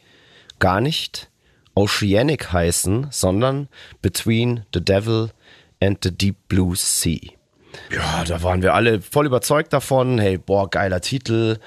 [0.60, 1.30] gar nicht
[1.76, 3.68] Oceanic heißen, sondern
[4.02, 5.32] Between the Devil
[5.82, 7.20] and the Deep Blue Sea.
[7.92, 10.20] Ja, da waren wir alle voll überzeugt davon.
[10.20, 11.58] Hey, boah, geiler Titel.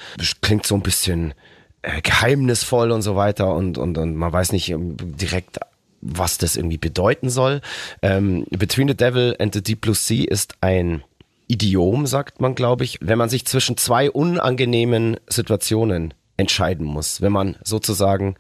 [0.41, 1.35] Klingt so ein bisschen
[1.83, 5.59] äh, geheimnisvoll und so weiter und, und, und man weiß nicht ähm, direkt,
[6.01, 7.61] was das irgendwie bedeuten soll.
[8.03, 11.03] Ähm, Between the Devil and the Deep Blue Sea ist ein
[11.49, 17.33] Idiom, sagt man, glaube ich, wenn man sich zwischen zwei unangenehmen Situationen entscheiden muss, wenn
[17.33, 18.37] man sozusagen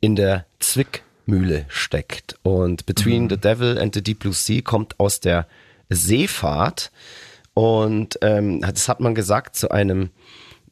[0.00, 2.36] in der Zwickmühle steckt.
[2.42, 5.46] Und Between the Devil and the Deep Blue Sea kommt aus der
[5.88, 6.90] Seefahrt
[7.54, 10.10] und ähm, das hat man gesagt zu einem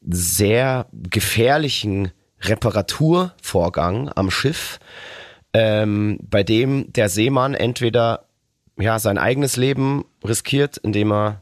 [0.09, 4.79] sehr gefährlichen Reparaturvorgang am Schiff,
[5.53, 8.27] ähm, bei dem der Seemann entweder
[8.77, 11.41] ja sein eigenes Leben riskiert, indem er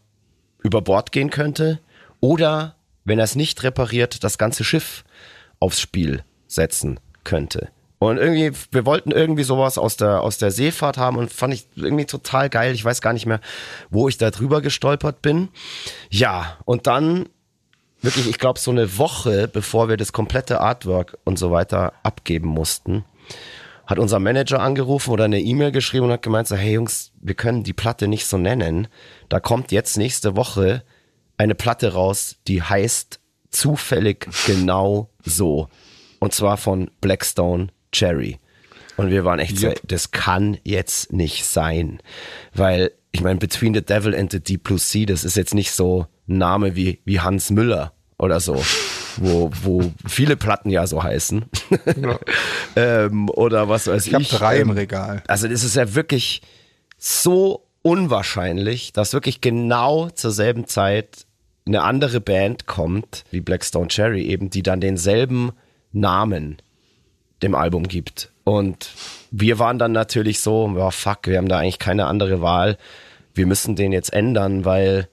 [0.63, 1.79] über Bord gehen könnte,
[2.21, 5.03] oder wenn er es nicht repariert, das ganze Schiff
[5.59, 7.69] aufs Spiel setzen könnte.
[7.99, 11.67] Und irgendwie, wir wollten irgendwie sowas aus der, aus der Seefahrt haben und fand ich
[11.75, 12.73] irgendwie total geil.
[12.73, 13.39] Ich weiß gar nicht mehr,
[13.89, 15.49] wo ich da drüber gestolpert bin.
[16.10, 17.29] Ja, und dann
[18.01, 22.49] wirklich, ich glaube, so eine Woche, bevor wir das komplette Artwork und so weiter abgeben
[22.49, 23.05] mussten,
[23.88, 27.36] hat unser Manager angerufen oder eine E-Mail geschrieben und hat gemeint, so, hey Jungs, wir
[27.36, 28.88] können die Platte nicht so nennen.
[29.29, 30.84] Da kommt jetzt nächste Woche
[31.38, 33.19] eine Platte raus, die heißt
[33.51, 35.69] zufällig genau so.
[36.19, 38.39] Und zwar von Blackstone Cherry.
[38.97, 39.81] Und wir waren echt so, Yep.
[39.88, 41.99] das kann jetzt nicht sein.
[42.53, 45.71] Weil, ich meine, Between the Devil and the Deep Blue Sea, das ist jetzt nicht
[45.71, 48.63] so ein Name wie, wie Hans Müller oder so,
[49.17, 51.45] wo, wo viele Platten ja so heißen.
[52.75, 54.13] ähm, oder was weiß ich.
[54.13, 55.23] Ich habe drei im ähm, Regal.
[55.27, 56.41] also das ist ja wirklich
[56.97, 61.25] so unwahrscheinlich, dass wirklich genau zur selben Zeit
[61.67, 65.51] eine andere Band kommt, wie Blackstone Cherry eben, die dann denselben
[65.91, 66.58] Namen
[67.43, 68.32] dem Album gibt.
[68.43, 68.89] Und
[69.32, 72.78] wir waren dann natürlich so, ja fuck, wir haben da eigentlich keine andere Wahl.
[73.34, 75.10] Wir müssen den jetzt ändern, weil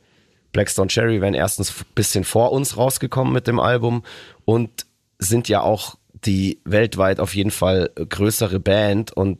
[0.52, 4.04] Blackstone Cherry wären erstens ein bisschen vor uns rausgekommen mit dem Album
[4.44, 4.86] und
[5.18, 9.38] sind ja auch die weltweit auf jeden Fall größere Band und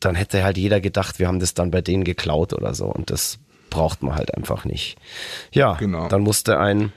[0.00, 3.10] dann hätte halt jeder gedacht, wir haben das dann bei denen geklaut oder so und
[3.10, 4.96] das braucht man halt einfach nicht.
[5.52, 6.08] Ja, Genau.
[6.08, 6.92] dann musste ein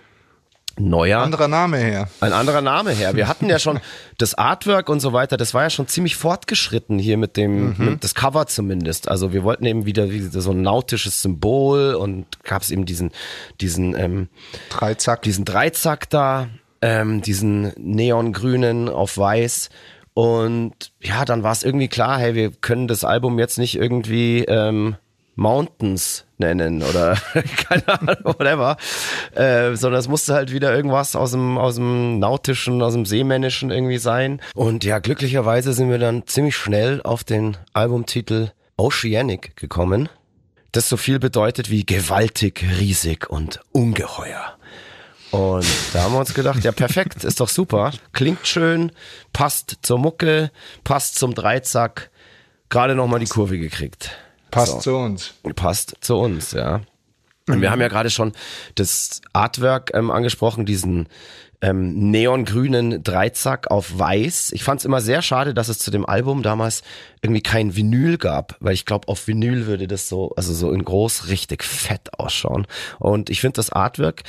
[0.79, 2.09] neuer Anderer Name her.
[2.19, 3.15] ein anderer Name her.
[3.15, 3.79] Wir hatten ja schon
[4.17, 8.03] das Artwork und so weiter, das war ja schon ziemlich fortgeschritten hier mit dem, mit
[8.03, 9.07] das Cover zumindest.
[9.09, 13.11] Also wir wollten eben wieder, wieder so ein nautisches Symbol und gab es eben diesen,
[13.59, 14.29] diesen, ähm,
[14.69, 15.21] Dreizack.
[15.21, 16.47] diesen Dreizack da,
[16.81, 19.69] ähm, diesen neongrünen auf weiß.
[20.13, 24.43] Und ja, dann war es irgendwie klar, hey, wir können das Album jetzt nicht irgendwie
[24.45, 24.95] ähm,
[25.35, 27.17] Mountains nennen oder
[27.67, 28.77] keine Ahnung, whatever.
[29.33, 33.71] Äh, sondern es musste halt wieder irgendwas aus dem, aus dem Nautischen, aus dem Seemännischen
[33.71, 34.41] irgendwie sein.
[34.53, 40.09] Und ja, glücklicherweise sind wir dann ziemlich schnell auf den Albumtitel Oceanic gekommen.
[40.73, 44.57] Das so viel bedeutet wie gewaltig, riesig und ungeheuer.
[45.31, 48.91] Und da haben wir uns gedacht, ja perfekt, ist doch super, klingt schön,
[49.31, 50.51] passt zur Mucke,
[50.83, 52.11] passt zum Dreizack,
[52.67, 54.11] gerade nochmal die Kurve gekriegt.
[54.51, 54.79] Passt So.
[54.79, 55.33] zu uns.
[55.55, 56.81] Passt zu uns, ja.
[57.47, 58.33] Und wir haben ja gerade schon
[58.75, 61.07] das Artwork ähm, angesprochen, diesen
[61.61, 64.51] ähm, neongrünen Dreizack auf weiß.
[64.53, 66.81] Ich fand es immer sehr schade, dass es zu dem Album damals
[67.21, 70.83] irgendwie kein Vinyl gab, weil ich glaube, auf Vinyl würde das so, also so in
[70.83, 72.67] groß richtig fett ausschauen.
[72.99, 74.23] Und ich finde das Artwork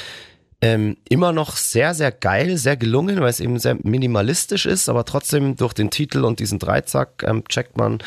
[0.60, 5.04] ähm, immer noch sehr, sehr geil, sehr gelungen, weil es eben sehr minimalistisch ist, aber
[5.04, 7.98] trotzdem durch den Titel und diesen Dreizack ähm, checkt man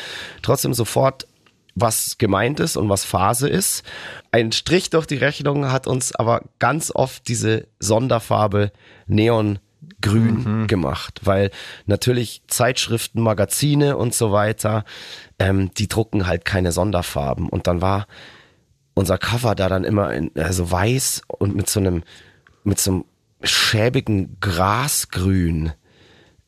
[0.42, 1.26] trotzdem sofort,
[1.76, 3.84] was gemeint ist und was Phase ist.
[4.32, 8.72] Ein Strich durch die Rechnung hat uns aber ganz oft diese Sonderfarbe
[9.06, 11.50] Neongrün gemacht, weil
[11.84, 14.84] natürlich Zeitschriften, Magazine und so weiter,
[15.38, 17.48] ähm, die drucken halt keine Sonderfarben.
[17.48, 18.06] Und dann war
[18.94, 22.02] unser Cover da dann immer in, also weiß und mit so einem,
[22.64, 23.04] mit so einem
[23.42, 25.72] schäbigen Grasgrün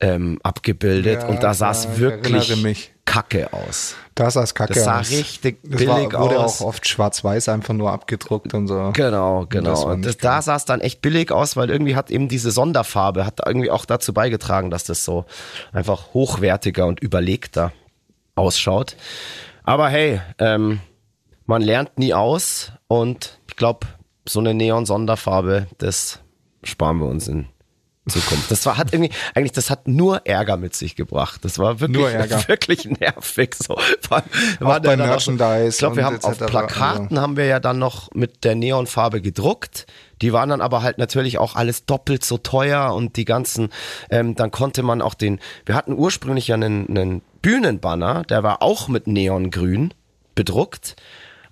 [0.01, 2.95] ähm, abgebildet Ja, und da sah ja, wirklich.
[3.09, 3.97] Kacke aus.
[4.15, 5.11] Das sah kacke Das sah aus.
[5.11, 6.61] richtig das billig war, wurde aus.
[6.61, 8.91] auch oft schwarz-weiß einfach nur abgedruckt und so.
[8.93, 9.87] Genau, genau.
[9.91, 13.25] Und das, da sah es dann echt billig aus, weil irgendwie hat eben diese Sonderfarbe,
[13.25, 15.25] hat irgendwie auch dazu beigetragen, dass das so
[15.73, 17.73] einfach hochwertiger und überlegter
[18.35, 18.95] ausschaut.
[19.65, 20.81] Aber hey, ähm,
[21.47, 23.87] man lernt nie aus und ich glaube,
[24.27, 26.21] so eine Neon-Sonderfarbe, das
[26.63, 27.47] sparen wir uns in
[28.09, 28.51] Zukunft.
[28.51, 31.45] Das war, hat irgendwie, eigentlich, das hat nur Ärger mit sich gebracht.
[31.45, 31.99] Das war wirklich,
[32.49, 33.55] wirklich nervig.
[33.55, 33.77] So.
[34.09, 34.23] War,
[34.61, 36.47] war bei auch so- Merchandise Ich glaube, wir haben auf etc.
[36.51, 39.87] Plakaten haben wir ja dann noch mit der Neonfarbe gedruckt.
[40.23, 43.69] Die waren dann aber halt natürlich auch alles doppelt so teuer und die ganzen,
[44.11, 48.63] ähm, dann konnte man auch den, wir hatten ursprünglich ja einen, einen Bühnenbanner, der war
[48.63, 49.95] auch mit Neongrün
[50.35, 50.97] bedruckt,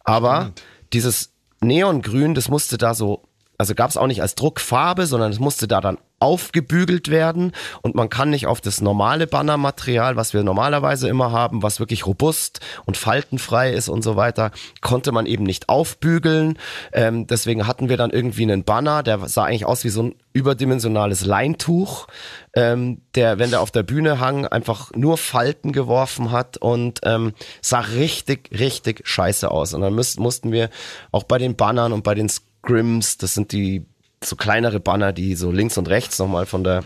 [0.02, 0.52] aber
[0.92, 3.22] dieses Neongrün, das musste da so,
[3.58, 7.52] also gab es auch nicht als Druckfarbe, sondern es musste da dann aufgebügelt werden
[7.82, 12.06] und man kann nicht auf das normale Bannermaterial, was wir normalerweise immer haben, was wirklich
[12.06, 14.50] robust und faltenfrei ist und so weiter,
[14.80, 16.58] konnte man eben nicht aufbügeln.
[16.92, 20.14] Ähm, deswegen hatten wir dann irgendwie einen Banner, der sah eigentlich aus wie so ein
[20.32, 22.06] überdimensionales Leintuch,
[22.54, 27.34] ähm, der, wenn der auf der Bühne hang, einfach nur Falten geworfen hat und ähm,
[27.60, 29.74] sah richtig, richtig scheiße aus.
[29.74, 30.70] Und dann müssten, mussten wir
[31.12, 33.86] auch bei den Bannern und bei den Scrims, das sind die
[34.28, 36.84] so kleinere Banner, die so links und rechts nochmal von der,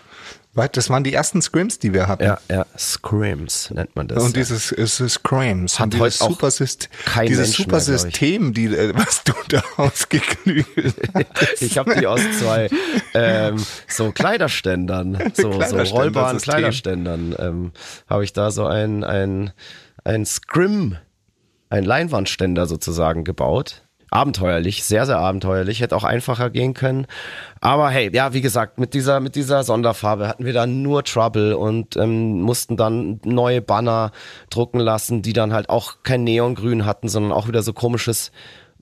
[0.72, 2.24] Das waren die ersten Scrims, die wir hatten.
[2.24, 4.22] ja, ja, Scrims nennt man das.
[4.22, 4.42] Und ja.
[4.42, 5.78] dieses ist Scrims.
[5.78, 7.80] Hat heute auch super Syst- kein dieses Mensch super mehr.
[7.80, 11.62] System, die, äh, was du da ausgeklügelt hast.
[11.62, 12.68] Ich habe die aus zwei
[13.14, 15.96] ähm, so Kleiderständern, so, so Kleiderständer-System.
[15.96, 17.72] rollbaren Kleiderständern, ähm,
[18.08, 19.52] habe ich da so ein, ein,
[20.04, 20.96] ein Scrim,
[21.68, 23.82] ein Leinwandständer sozusagen gebaut.
[24.10, 27.06] Abenteuerlich, sehr, sehr abenteuerlich, hätte auch einfacher gehen können.
[27.60, 31.56] Aber hey, ja, wie gesagt, mit dieser, mit dieser Sonderfarbe hatten wir dann nur Trouble
[31.56, 34.10] und ähm, mussten dann neue Banner
[34.50, 38.32] drucken lassen, die dann halt auch kein Neongrün hatten, sondern auch wieder so komisches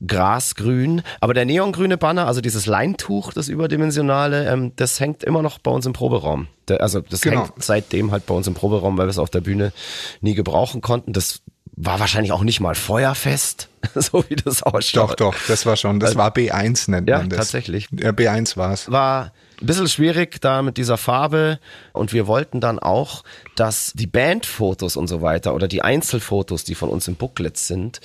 [0.06, 1.02] Grasgrün.
[1.20, 5.70] Aber der neongrüne Banner, also dieses Leintuch, das überdimensionale, ähm, das hängt immer noch bei
[5.70, 6.46] uns im Proberaum.
[6.68, 7.42] Der, also das Genau.
[7.42, 9.72] hängt seitdem halt bei uns im Proberaum, weil wir es auf der Bühne
[10.20, 11.12] nie gebrauchen konnten.
[11.12, 11.42] Das
[11.80, 15.10] war wahrscheinlich auch nicht mal feuerfest, so wie das ausschaut.
[15.20, 17.38] Doch, doch, das war schon, das war B1 nennt Ja, man das.
[17.38, 17.86] tatsächlich.
[17.92, 18.90] Ja, B1 war es.
[18.90, 21.58] war ein bisschen schwierig da mit dieser Farbe
[21.92, 23.22] und wir wollten dann auch,
[23.56, 28.00] dass die Bandfotos und so weiter oder die Einzelfotos, die von uns im Booklet sind,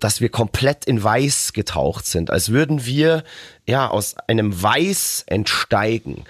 [0.00, 3.22] dass wir komplett in Weiß getaucht sind, als würden wir
[3.66, 6.24] ja aus einem Weiß entsteigen.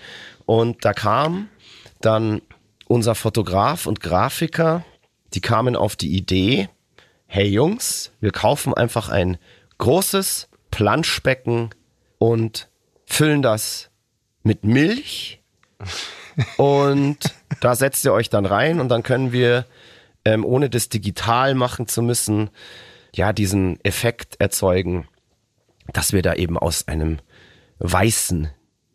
[0.45, 1.49] Und da kam
[2.03, 2.43] dann
[2.87, 4.85] unser Fotograf und Grafiker,
[5.33, 6.69] die kamen auf die Idee,
[7.35, 9.39] hey Jungs, wir kaufen einfach ein
[9.79, 11.71] großes Planschbecken
[12.19, 12.69] und
[13.07, 13.89] füllen das
[14.43, 15.41] mit Milch.
[16.59, 17.19] Und
[17.61, 19.67] da setzt ihr euch dann rein und dann können wir,
[20.25, 22.49] ähm, ohne das digital machen zu müssen,
[23.15, 25.07] ja, diesen Effekt erzeugen,
[25.93, 27.19] dass wir da eben aus einem
[27.81, 28.49] weißen,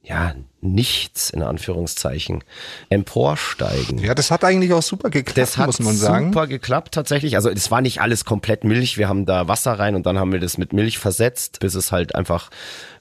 [0.07, 2.43] ja, nichts in Anführungszeichen
[2.89, 3.99] emporsteigen.
[3.99, 6.27] Ja, das hat eigentlich auch super geklappt, Das hat muss man sagen.
[6.27, 7.35] super geklappt tatsächlich.
[7.35, 8.97] Also es war nicht alles komplett Milch.
[8.97, 11.91] Wir haben da Wasser rein und dann haben wir das mit Milch versetzt, bis es
[11.91, 12.49] halt einfach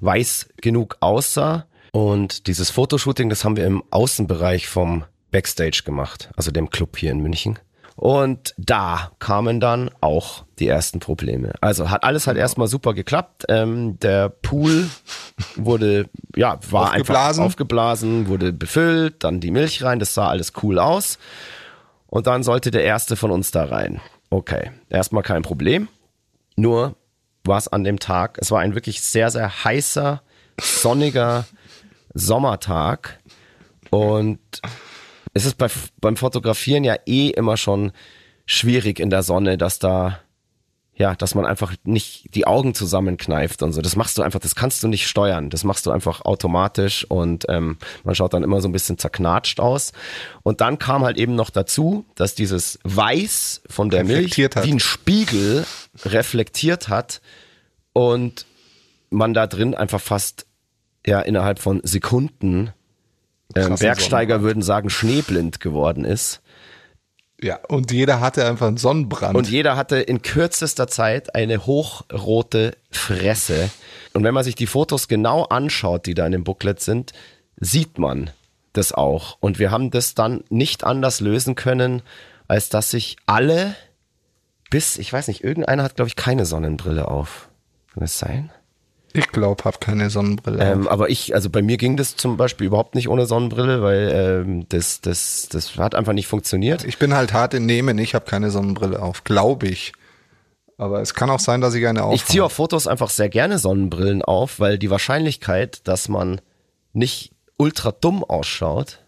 [0.00, 1.66] weiß genug aussah.
[1.92, 7.10] Und dieses Fotoshooting, das haben wir im Außenbereich vom Backstage gemacht, also dem Club hier
[7.10, 7.58] in München.
[7.96, 11.54] Und da kamen dann auch die ersten Probleme.
[11.62, 13.46] Also hat alles halt erstmal super geklappt.
[13.48, 14.88] Ähm, der Pool
[15.56, 16.92] wurde, ja, war Aufgeblasen.
[16.92, 21.18] einfach aufgeblasen, wurde befüllt, dann die Milch rein, das sah alles cool aus.
[22.06, 24.00] Und dann sollte der erste von uns da rein.
[24.28, 25.88] Okay, erstmal kein Problem.
[26.56, 26.96] Nur
[27.44, 30.22] war es an dem Tag, es war ein wirklich sehr, sehr heißer,
[30.60, 31.46] sonniger
[32.12, 33.20] Sommertag.
[33.90, 34.40] Und
[35.36, 35.68] es ist bei,
[36.00, 37.92] beim Fotografieren ja eh immer schon
[38.46, 40.20] schwierig in der Sonne, dass da,
[40.94, 43.82] ja, dass man einfach nicht die Augen zusammenkneift und so.
[43.82, 45.50] Das machst du einfach, das kannst du nicht steuern.
[45.50, 49.60] Das machst du einfach automatisch und ähm, man schaut dann immer so ein bisschen zerknatscht
[49.60, 49.92] aus.
[50.42, 54.64] Und dann kam halt eben noch dazu, dass dieses Weiß von der Milch hat.
[54.64, 55.66] wie ein Spiegel
[56.06, 57.20] reflektiert hat
[57.92, 58.46] und
[59.10, 60.46] man da drin einfach fast
[61.06, 62.72] ja innerhalb von Sekunden
[63.54, 66.40] ähm, Bergsteiger würden sagen schneeblind geworden ist.
[67.40, 69.36] Ja, und jeder hatte einfach einen Sonnenbrand.
[69.36, 73.70] Und jeder hatte in kürzester Zeit eine hochrote Fresse.
[74.14, 77.12] Und wenn man sich die Fotos genau anschaut, die da in dem Booklet sind,
[77.58, 78.30] sieht man
[78.72, 79.36] das auch.
[79.40, 82.02] Und wir haben das dann nicht anders lösen können,
[82.48, 83.74] als dass sich alle
[84.70, 87.48] bis, ich weiß nicht, irgendeiner hat, glaube ich, keine Sonnenbrille auf.
[87.92, 88.50] Kann das sein?
[89.16, 90.62] Ich glaube, habe keine Sonnenbrille.
[90.62, 94.44] Ähm, aber ich, also bei mir ging das zum Beispiel überhaupt nicht ohne Sonnenbrille, weil
[94.46, 96.84] ähm, das, das, das hat einfach nicht funktioniert.
[96.84, 99.92] ich bin halt hart in Nehmen, ich habe keine Sonnenbrille auf, glaube ich.
[100.78, 103.30] Aber es kann auch sein, dass ich eine auf Ich ziehe auf Fotos einfach sehr
[103.30, 106.40] gerne Sonnenbrillen auf, weil die Wahrscheinlichkeit, dass man
[106.92, 109.00] nicht ultra dumm ausschaut,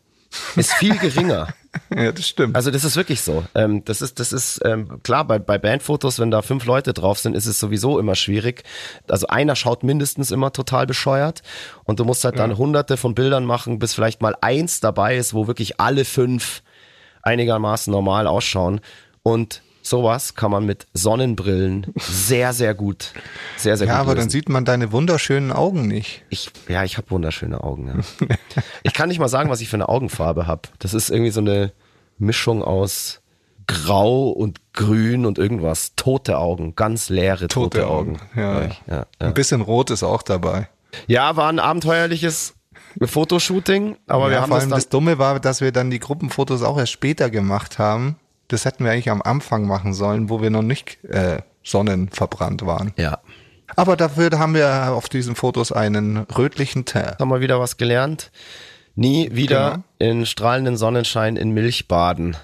[0.56, 1.48] ist viel geringer.
[1.94, 2.56] Ja, das stimmt.
[2.56, 3.44] Also das ist wirklich so.
[3.54, 7.18] Ähm, das ist, das ist ähm, klar, bei, bei Bandfotos, wenn da fünf Leute drauf
[7.18, 8.62] sind, ist es sowieso immer schwierig.
[9.08, 11.42] Also einer schaut mindestens immer total bescheuert
[11.84, 15.34] und du musst halt dann hunderte von Bildern machen, bis vielleicht mal eins dabei ist,
[15.34, 16.62] wo wirklich alle fünf
[17.22, 18.80] einigermaßen normal ausschauen.
[19.22, 23.12] Und sowas kann man mit Sonnenbrillen sehr, sehr gut,
[23.56, 24.26] sehr, sehr ja, gut aber lösen.
[24.26, 26.24] dann sieht man deine wunderschönen Augen nicht.
[26.30, 28.04] Ich, ja, ich habe wunderschöne Augen.
[28.20, 28.36] Ja.
[28.82, 30.62] ich kann nicht mal sagen, was ich für eine Augenfarbe habe.
[30.78, 31.72] Das ist irgendwie so eine
[32.18, 33.20] Mischung aus
[33.66, 35.92] Grau und Grün und irgendwas.
[35.94, 38.16] Tote Augen, ganz leere tote, Tote Augen.
[38.16, 38.40] Augen.
[38.40, 38.62] Ja.
[38.62, 40.68] Ja, ja, Ein bisschen Rot ist auch dabei.
[41.06, 42.54] ja, war ein abenteuerliches
[43.02, 44.78] Fotoshooting, aber wir ja, haben vor das allem dann.
[44.78, 48.16] das Dumme war, dass wir dann die Gruppenfotos auch erst später gemacht haben.
[48.48, 52.92] Das hätten wir eigentlich am Anfang machen sollen, wo wir noch nicht äh, sonnenverbrannt waren.
[52.96, 53.18] ja,
[53.76, 57.18] Aber dafür haben wir auf diesen Fotos einen rötlichen Teint.
[57.18, 58.30] haben wir wieder was gelernt.
[58.94, 60.12] Nie wieder Genau.
[60.12, 62.36] in strahlenden Sonnenschein in Milch baden.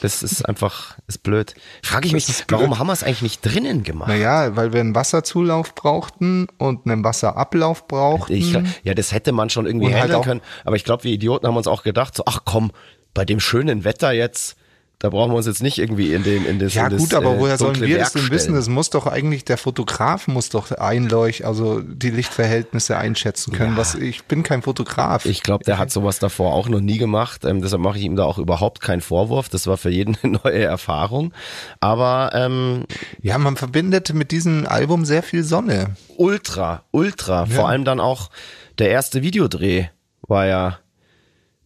[0.00, 1.54] Das ist einfach, ist blöd.
[1.82, 2.60] Frage ich mich, blöd.
[2.60, 4.08] warum haben wir es eigentlich nicht drinnen gemacht?
[4.08, 8.32] Naja, weil wir einen Wasserzulauf brauchten und einen Wasserablauf brauchten.
[8.32, 10.40] Ich, ja, das hätte man schon irgendwie Und halt handeln auch- können.
[10.64, 12.72] Aber ich glaube, wir Idioten haben uns auch gedacht, so, ach komm,
[13.12, 14.56] bei dem schönen Wetter jetzt,
[15.04, 17.12] da brauchen wir uns jetzt nicht irgendwie in den in das ja in das, gut,
[17.12, 18.54] aber äh, woher sollen wir das Werk denn wissen?
[18.54, 23.76] Das muss doch eigentlich, der Fotograf muss doch einleuchten, also die Lichtverhältnisse einschätzen können.
[23.76, 25.26] Was, ich bin kein Fotograf.
[25.26, 27.44] Ich glaube, der hat sowas davor auch noch nie gemacht.
[27.44, 29.50] Ähm, deshalb mache ich ihm da auch überhaupt keinen Vorwurf.
[29.50, 31.34] Das war für jeden eine neue Erfahrung.
[31.80, 32.84] Aber ähm,
[33.20, 35.96] ja, man verbindet mit diesem Album sehr viel Sonne.
[36.16, 37.44] ultra, ultra.
[37.44, 38.30] Vor allem dann auch
[38.78, 39.88] der erste Videodreh
[40.22, 40.78] war ja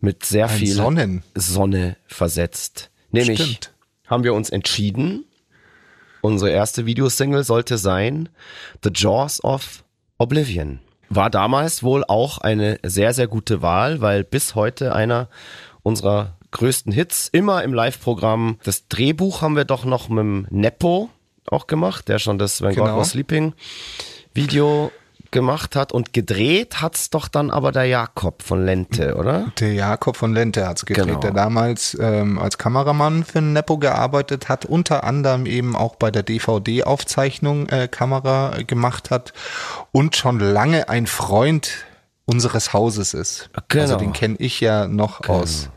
[0.00, 1.22] mit sehr Ein viel Sonnen.
[1.36, 2.90] Sonne versetzt.
[3.10, 3.72] Nämlich Stimmt.
[4.06, 5.24] haben wir uns entschieden,
[6.20, 8.28] unsere erste Videosingle sollte sein
[8.82, 9.84] The Jaws of
[10.18, 10.80] Oblivion.
[11.10, 15.28] War damals wohl auch eine sehr, sehr gute Wahl, weil bis heute einer
[15.82, 18.58] unserer größten Hits immer im Live-Programm.
[18.62, 21.10] Das Drehbuch haben wir doch noch mit dem Nepo
[21.46, 22.98] auch gemacht, der schon das When God Genau.
[22.98, 23.54] Was Sleeping
[24.34, 24.92] Video
[25.30, 29.52] gemacht hat und gedreht hat's doch dann aber der Jakob von Lente, oder?
[29.60, 31.20] Der Jakob von Lente hat's gedreht, Genau.
[31.20, 36.22] der damals ähm, als Kameramann für Nepo gearbeitet hat, unter anderem eben auch bei der
[36.22, 39.32] DVD-Aufzeichnung äh, Kamera gemacht hat
[39.92, 41.70] und schon lange ein Freund
[42.24, 43.50] unseres Hauses ist.
[43.68, 43.82] Genau.
[43.82, 45.70] Also den kenne ich ja noch aus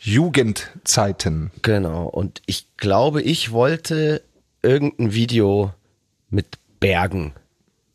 [0.00, 1.50] Jugendzeiten.
[1.62, 2.04] Genau.
[2.04, 4.22] Und ich glaube, ich wollte
[4.62, 5.72] irgendein Video
[6.30, 6.46] mit
[6.80, 7.32] Bergen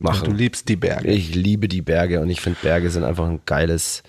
[0.02, 0.24] machen.
[0.24, 1.08] Du liebst die Berge.
[1.08, 4.02] Ich liebe die Berge und ich finde Berge sind einfach ein geiles,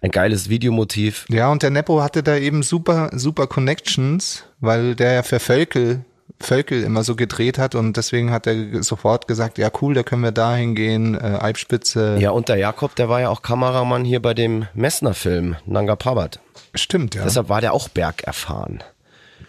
[0.00, 1.26] ein geiles Videomotiv.
[1.28, 6.04] Ja, und der Neppo hatte da eben super, super Connections, weil der ja für Völkel,
[6.40, 10.22] Völkel immer so gedreht hat und deswegen hat er sofort gesagt, ja cool, da können
[10.22, 12.18] wir da hingehen, äh, Eibspitze.
[12.20, 16.40] Ja, und der Jakob, der war ja auch Kameramann hier bei dem Messner-Film, Nanga Parbat.
[16.74, 17.24] Stimmt, ja.
[17.24, 18.82] Deshalb war der auch bergerfahren.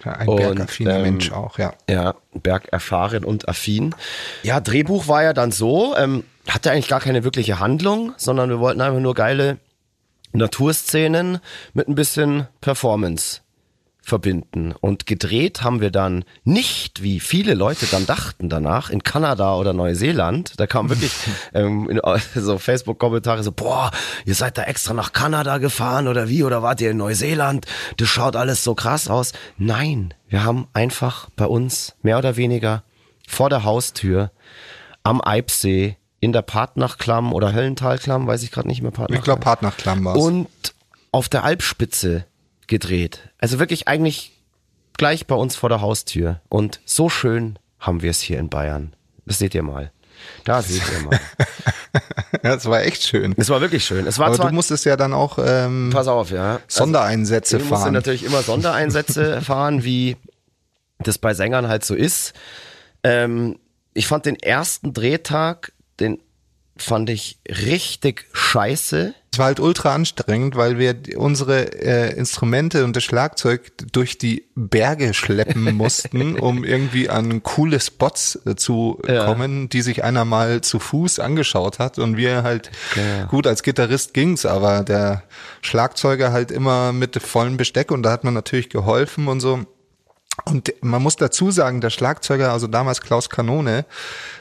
[0.04, 1.74] Ein Und, bergaffiner ähm, Mensch auch, ja.
[1.90, 3.94] Ja, bergerfahren und affin.
[4.44, 8.60] Ja, Drehbuch war ja dann so, ähm, hatte eigentlich gar keine wirkliche Handlung, sondern wir
[8.60, 9.58] wollten einfach nur geile
[10.34, 11.40] Naturszenen
[11.74, 13.42] mit ein bisschen Performance
[14.08, 14.74] verbinden.
[14.80, 19.74] Und gedreht haben wir dann nicht, wie viele Leute dann dachten danach, in Kanada oder
[19.74, 20.54] Neuseeland.
[20.58, 21.12] Da kam wirklich
[21.54, 22.00] ähm, in,
[22.34, 23.92] so Facebook-Kommentare so, boah,
[24.26, 26.44] ihr seid da extra nach Kanada gefahren oder wie?
[26.44, 27.66] Oder wart ihr in Neuseeland?
[27.98, 29.34] Das schaut alles so krass aus.
[29.58, 32.84] Nein, wir haben einfach bei uns mehr oder weniger
[33.28, 34.32] vor der Haustür
[35.04, 39.42] am Eibsee in der Partnachklamm oder Höllentalklamm, weiß ich gerade nicht mehr, Partnachklamm Ich glaube,
[39.42, 40.18] Partnachklamm war's.
[40.18, 40.48] und
[41.12, 42.26] auf der Alpspitze
[42.68, 43.30] gedreht.
[43.40, 44.34] Also wirklich eigentlich
[44.98, 46.42] gleich bei uns vor der Haustür.
[46.50, 48.94] Und so schön haben wir es hier in Bayern.
[49.26, 49.92] Das seht ihr mal.
[50.46, 51.20] Da seht ihr mal.
[52.42, 53.36] das war echt schön.
[53.38, 54.08] Es war wirklich schön.
[54.08, 56.60] Es war Aber zwar, du musstest ja dann auch ähm, pass auf, ja.
[56.68, 57.94] Sondereinsätze Also, ich musste fahren.
[57.94, 60.18] natürlich immer Sondereinsätze fahren, wie
[61.00, 62.34] das bei Sängern halt so ist.
[63.04, 63.60] Ähm,
[63.94, 66.20] ich fand den ersten Drehtag, den
[66.78, 69.14] fand ich richtig scheiße.
[69.38, 74.46] Es war halt ultra anstrengend, weil wir unsere äh, Instrumente und das Schlagzeug durch die
[74.56, 79.26] Berge schleppen mussten, um irgendwie an coole Spots äh, zu Ja.
[79.26, 82.00] kommen, die sich einer mal zu Fuß angeschaut hat.
[82.00, 83.26] Und wir halt, Ja.
[83.26, 85.22] gut, als Gitarrist ging's, aber der
[85.62, 89.68] Schlagzeuger halt immer mit vollem Besteck und da hat man natürlich geholfen und so.
[90.46, 93.86] Und man muss dazu sagen, der Schlagzeuger, also damals Klaus Kanone,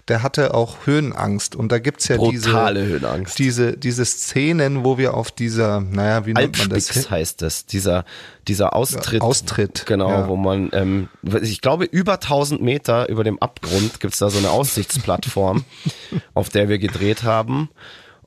[0.09, 1.57] der hatte auch Höhenangst.
[1.57, 3.39] Und da gibt's ja Brutale diese, Höhenangst.
[3.39, 7.11] diese, diese Szenen, wo wir auf dieser, naja, wie nennt man das?
[7.11, 8.05] Heißt es, dieser,
[8.47, 9.23] dieser Austritt.
[9.23, 10.29] Austritt, Genau, ja.
[10.29, 11.09] wo man, ähm,
[11.43, 15.65] ich glaube, über 1000 Meter über dem Abgrund gibt's da so eine Aussichtsplattform,
[16.35, 17.71] auf der wir gedreht haben.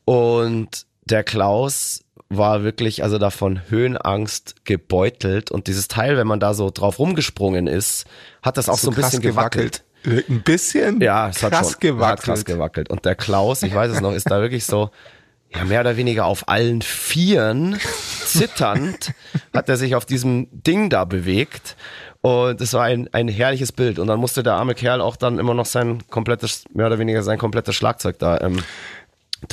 [0.05, 6.53] Und der Klaus war wirklich also davon Höhenangst gebeutelt und dieses Teil, wenn man da
[6.53, 8.05] so drauf rumgesprungen ist,
[8.43, 9.83] hat das auch so, ein krass bisschen gewackelt.
[10.05, 11.01] Äh, Ein bisschen?
[11.01, 12.19] Ja, es hat krass schon gewackelt.
[12.19, 12.89] Hat krass gewackelt.
[12.89, 14.91] Und der Klaus, ich weiß es noch, ist da wirklich so,
[15.53, 17.79] ja, mehr oder weniger auf allen Vieren,
[18.25, 19.13] zitternd,
[19.53, 21.75] hat er sich auf diesem Ding da bewegt.
[22.21, 23.97] Und es war ein, ein herrliches Bild.
[23.97, 27.23] Und dann musste der arme Kerl auch dann immer noch sein komplettes, mehr oder weniger
[27.23, 28.61] sein komplettes Schlagzeug da ähm,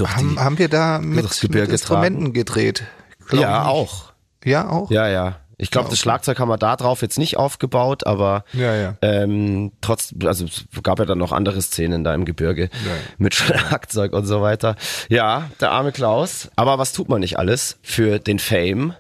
[0.00, 2.84] haben, haben wir da mit, mit Instrumenten gedreht?
[3.32, 3.46] Ja, ich nicht.
[3.46, 4.12] auch.
[4.44, 4.90] Ja, auch?
[4.90, 5.36] Ja, ja.
[5.58, 8.94] Ich glaube, das Schlagzeug haben wir da drauf jetzt nicht aufgebaut, aber Ja, ja.
[9.00, 12.68] Ähm, trotz, also es gab ja dann noch andere Szenen da im Gebirge
[13.16, 14.76] mit Schlagzeug und so weiter.
[15.08, 16.50] Ja, der arme Klaus.
[16.56, 18.94] Aber was tut man nicht alles für den Fame?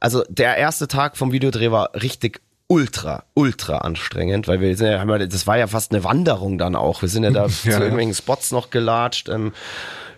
[0.00, 4.98] Also der erste Tag vom Videodreh war richtig ultra, ultra anstrengend, weil wir sind ja,
[4.98, 7.02] haben ja, das war ja fast eine Wanderung dann auch.
[7.02, 7.78] Wir sind ja da zu ja.
[7.78, 9.28] irgendwelchen Spots noch gelatscht.
[9.28, 9.52] Ähm,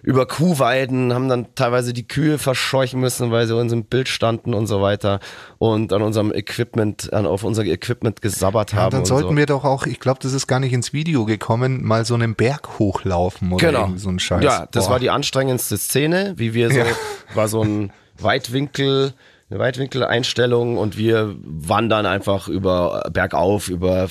[0.05, 4.53] über Kuhweiden, haben dann teilweise die Kühe verscheuchen müssen, weil sie uns im Bild standen
[4.53, 5.19] und so weiter
[5.57, 8.91] und an unserem Equipment, an, auf unser Equipment gesabbert Ja, haben.
[8.91, 9.37] dann sollten so.
[9.37, 12.35] wir doch auch, ich glaube, das ist gar nicht ins Video gekommen, mal so einen
[12.35, 13.93] Berg hochlaufen oder genau.
[13.97, 14.45] so ein Scheiß.
[14.45, 14.93] Ja, das Boah.
[14.93, 16.85] war die anstrengendste Szene, wie wir so, Ja.
[17.35, 19.15] war so ein Weitwinkel,
[19.49, 24.09] eine Weitwinkeleinstellung und wir wandern einfach über bergauf, über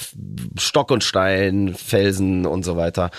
[0.57, 3.11] Stock und Stein, Felsen und so weiter.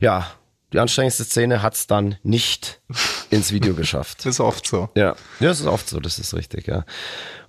[0.00, 0.26] Ja,
[0.72, 2.80] die anstrengendste Szene hat's dann nicht
[3.30, 4.18] ins Video geschafft.
[4.18, 4.88] Das ist oft so.
[4.94, 6.84] Ja, ja, das ist oft so, das ist richtig, ja.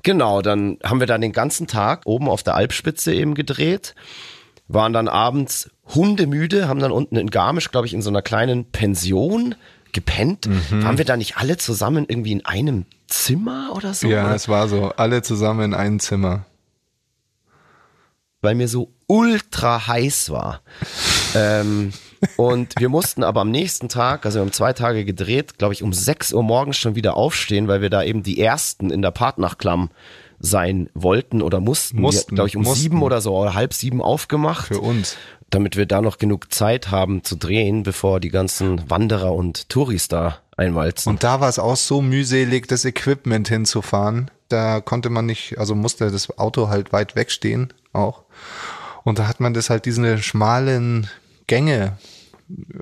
[0.04, 3.96] Genau, dann haben wir dann den ganzen Tag oben auf der Alpspitze eben gedreht,
[4.68, 8.72] waren dann abends hundemüde, haben dann unten in Garmisch, glaube ich, in so einer kleinen
[8.72, 9.56] Pension
[9.92, 10.48] gepennt.
[10.48, 10.84] Mhm.
[10.84, 14.08] Waren wir da nicht alle zusammen irgendwie in einem Zimmer oder so?
[14.08, 14.36] Ja, Oder?
[14.36, 16.46] es war so, alle zusammen in einem Zimmer.
[18.42, 20.62] weil mir so ultra heiß war.
[21.36, 21.92] ähm,
[22.38, 25.84] und wir mussten aber am nächsten Tag, also wir haben zwei Tage gedreht, glaube ich,
[25.84, 29.12] um 6 Uhr morgens schon wieder aufstehen, weil wir da eben die ersten in der
[29.12, 29.90] Partnachklamm
[30.40, 32.02] sein wollten oder mussten.
[32.02, 32.82] Mussten, glaube ich, um mussten.
[32.82, 34.68] sieben oder so oder halb sieben aufgemacht.
[34.68, 35.18] Für uns.
[35.50, 40.08] Damit wir da noch genug Zeit haben zu drehen, bevor die ganzen Wanderer und Touris
[40.08, 41.10] da einwalzen.
[41.10, 44.30] Und da war es auch so mühselig, das Equipment hinzufahren.
[44.48, 48.24] Da konnte man nicht, also musste das Auto halt weit wegstehen auch.
[49.04, 51.10] Und da hat man das halt diese schmalen
[51.50, 51.98] Gänge,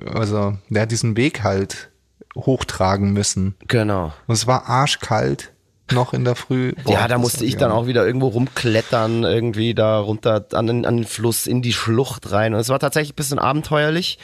[0.06, 1.90] also ja, diesen Weg halt
[2.36, 3.56] hochtragen müssen.
[3.66, 4.12] genau.
[4.26, 5.52] Und es war arschkalt
[5.90, 6.74] noch in der Früh.
[6.84, 10.84] Boah, ja, da musste ich dann auch wieder irgendwo rumklettern, irgendwie da runter an den,
[10.84, 12.52] an den Fluss, in die Schlucht rein.
[12.52, 14.18] Und es war tatsächlich ein bisschen abenteuerlich.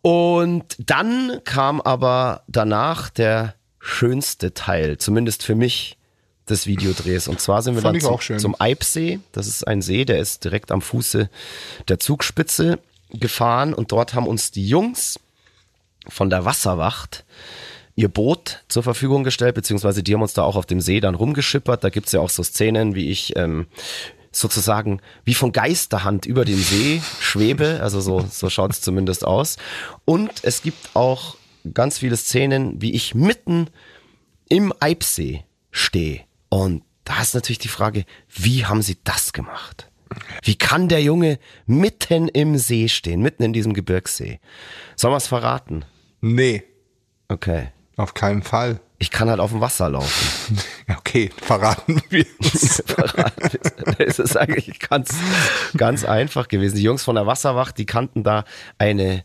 [0.00, 5.98] Und dann kam aber danach der schönste Teil, zumindest für mich,
[6.48, 7.28] des Videodrehs.
[7.28, 9.20] Und zwar sind wir Fand dann zum, zum Eibsee.
[9.32, 11.28] Das ist ein See, der ist direkt am Fuße
[11.88, 12.78] der Zugspitze
[13.14, 13.74] gefahren.
[13.74, 15.18] Und dort haben uns die Jungs
[16.08, 17.24] von der Wasserwacht
[17.96, 21.14] ihr Boot zur Verfügung gestellt, beziehungsweise die haben uns da auch auf dem See dann
[21.14, 21.84] rumgeschippert.
[21.84, 23.66] Da gibt's ja auch so Szenen, wie ich ähm,
[24.32, 27.80] sozusagen wie von Geisterhand über den See schwebe.
[27.82, 29.56] Also so, so schaut's zumindest aus.
[30.04, 31.36] Und es gibt auch
[31.74, 33.68] ganz viele Szenen, wie ich mitten
[34.48, 36.22] im Eibsee stehe.
[36.48, 39.89] Und da ist natürlich die Frage, wie haben sie das gemacht?
[40.42, 44.40] Wie kann der Junge mitten im See stehen, mitten in diesem Gebirgssee?
[44.96, 45.84] Sollen wir es verraten?
[46.20, 46.64] Nee,
[47.28, 47.68] Okay.
[47.96, 48.80] auf keinen Fall.
[48.98, 50.58] Ich kann halt auf dem Wasser laufen.
[50.98, 52.82] Okay, verraten wir es.
[53.98, 55.14] es ist eigentlich ganz,
[55.76, 56.76] ganz einfach gewesen.
[56.76, 58.44] Die Jungs von der Wasserwacht, die kannten da
[58.78, 59.24] eine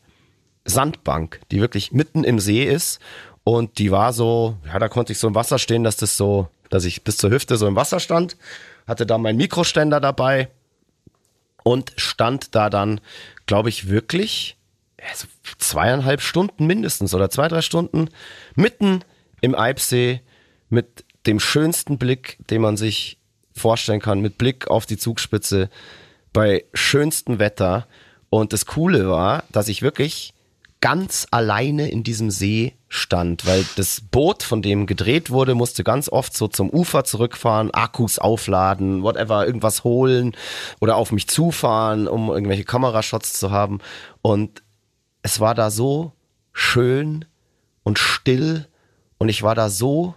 [0.65, 2.99] Sandbank, die wirklich mitten im See ist.
[3.43, 6.47] Und die war so, ja, da konnte ich so im Wasser stehen, dass das so,
[6.69, 8.37] dass ich bis zur Hüfte so im Wasser stand.
[8.87, 10.49] Hatte da meinen Mikroständer dabei
[11.65, 13.01] und stand da dann,
[13.47, 14.55] glaube ich, wirklich
[15.09, 15.25] also
[15.57, 18.09] zweieinhalb Stunden mindestens oder zwei, drei Stunden
[18.53, 19.03] mitten
[19.41, 20.21] im Eibsee
[20.69, 23.17] mit dem schönsten Blick, den man sich
[23.51, 25.71] vorstellen kann, mit Blick auf die Zugspitze
[26.33, 27.87] bei schönstem Wetter.
[28.29, 30.34] Und das Coole war, dass ich wirklich
[30.85, 36.09] ganz alleine in diesem See stand, weil das Boot, von dem gedreht wurde, musste ganz
[36.09, 40.35] oft so zum Ufer zurückfahren, Akkus aufladen, whatever, irgendwas holen
[40.79, 43.79] oder auf mich zufahren, um irgendwelche Kamerashots zu haben.
[44.21, 44.61] Und
[45.23, 46.11] es war da so
[46.53, 47.25] schön
[47.81, 48.67] und still
[49.17, 50.13] und ich war da so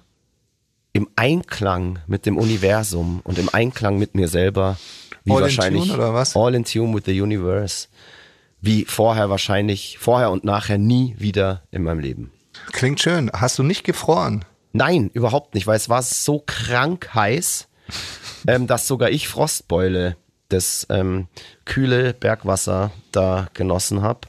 [0.92, 4.76] im Einklang mit dem Universum und im Einklang mit mir selber,
[5.24, 6.36] wie All in wahrscheinlich tune oder was?
[6.36, 7.88] all in tune with the universe,
[8.60, 12.32] wie vorher wahrscheinlich, vorher und nachher nie wieder in meinem Leben.
[12.72, 13.30] Klingt schön.
[13.32, 14.44] Hast du nicht gefroren?
[14.72, 17.68] Nein, überhaupt nicht, weil es war so krank heiß,
[18.46, 20.16] ähm, dass sogar ich Frostbeule,
[20.48, 21.28] das ähm,
[21.64, 24.20] kühle Bergwasser da genossen habe.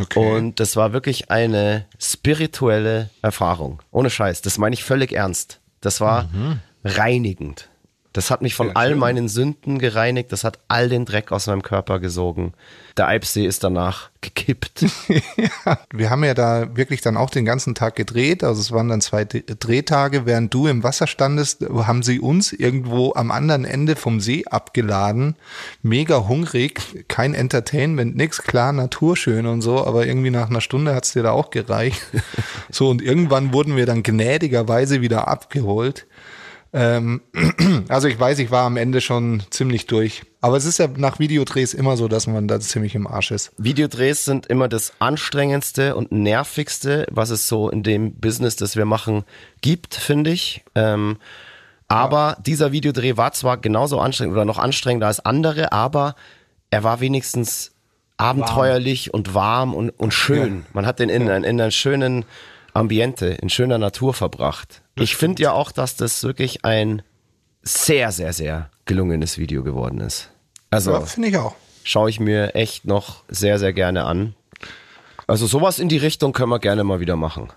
[0.00, 0.18] Okay.
[0.18, 3.80] Und das war wirklich eine spirituelle Erfahrung.
[3.90, 4.42] Ohne Scheiß.
[4.42, 5.60] Das meine ich völlig ernst.
[5.80, 6.28] Das war
[6.84, 7.68] reinigend.
[8.12, 8.98] Das hat mich von Ja, all schön.
[8.98, 10.32] meinen Sünden gereinigt.
[10.32, 12.52] Das hat all den Dreck aus meinem Körper gesogen.
[12.98, 14.84] Der Eibsee ist danach gekippt.
[15.92, 18.44] Wir haben ja da wirklich dann auch den ganzen Tag gedreht.
[18.44, 20.26] Also es waren dann zwei Drehtage.
[20.26, 25.36] Während du im Wasser standest, haben sie uns irgendwo am anderen Ende vom See abgeladen.
[25.82, 31.12] Mega hungrig, kein Entertainment, nix, klar, naturschön und so, aber irgendwie nach einer Stunde hat's
[31.14, 32.02] dir da auch gereicht.
[32.70, 36.06] So, und irgendwann wurden wir dann gnädigerweise wieder abgeholt.
[36.72, 37.20] Ähm,
[37.88, 40.22] also ich weiß, ich war am Ende schon ziemlich durch.
[40.40, 43.52] Aber es ist ja nach Videodrehs immer so, dass man da ziemlich im Arsch ist.
[43.58, 48.86] Videodrehs sind immer das anstrengendste und nervigste, was es so in dem Business, das wir
[48.86, 49.24] machen,
[49.60, 50.64] gibt, finde ich.
[50.74, 51.18] Ähm,
[51.88, 56.14] aber dieser Videodreh war zwar genauso anstrengend oder noch anstrengender als andere, aber
[56.70, 57.72] er war wenigstens
[58.16, 60.64] abenteuerlich und warm und, und schön.
[60.72, 62.24] Man hat den in, in einer schönen
[62.74, 64.82] Ambiente, in schöner Natur verbracht.
[64.94, 67.02] ich finde ja auch, dass das wirklich ein
[67.62, 70.30] sehr, sehr, sehr gelungenes Video geworden ist.
[70.70, 71.54] Also Ja, finde ich auch.
[71.84, 74.34] schaue ich mir echt noch sehr, sehr gerne an.
[75.26, 77.48] Also sowas in die Richtung können wir gerne mal wieder machen.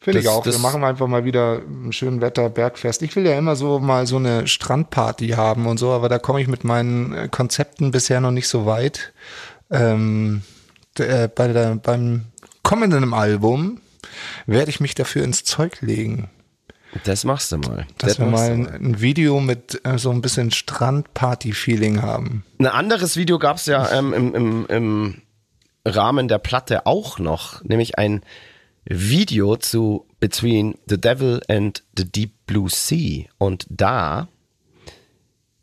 [0.00, 0.42] Finde ich Das- auch.
[0.44, 3.02] das- Wir machen einfach mal wieder ein schönen Wetter Bergfest.
[3.02, 6.40] Ich will ja immer so mal so eine Strandparty haben und so, aber da komme
[6.40, 9.12] ich mit meinen äh, Konzepten bisher noch nicht so weit.
[9.70, 10.42] Ähm,
[10.98, 12.26] äh, bei der, beim
[12.62, 13.80] kommenden Album
[14.46, 16.30] werde ich mich dafür ins Zeug legen,
[17.04, 17.86] Das machst du mal.
[17.98, 22.44] dass Das wir mal ein, ein Video mit äh, so ein bisschen Strandparty-Feeling haben.
[22.58, 25.22] Ein anderes Video gab es ja ähm, im, im, im
[25.86, 28.22] Rahmen der Platte auch noch, nämlich ein
[28.84, 33.24] Video zu Between the Devil and the Deep Blue Sea.
[33.38, 34.28] Und da,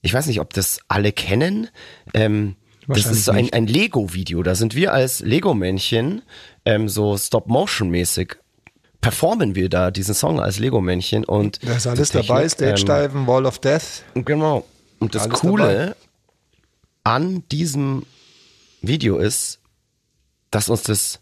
[0.02, 1.70] ich weiß nicht, ob das alle kennen,
[2.14, 2.56] ähm,
[2.88, 4.44] das ist so ein, ein Lego-Video.
[4.44, 6.24] Da sind wir als Lego-Männchen
[6.66, 8.38] ähm, so Stop-Motion-mäßig
[9.02, 12.88] performen wir da diesen Song als Lego-Männchen und Da ist alles Technik, dabei, Stage ähm,
[13.10, 14.04] Diven, Wall of Death.
[14.14, 14.66] Genau.
[15.00, 15.96] Und das Alles Coole dabei.
[17.04, 18.06] an diesem
[18.82, 19.60] Video ist,
[20.52, 21.20] dass uns das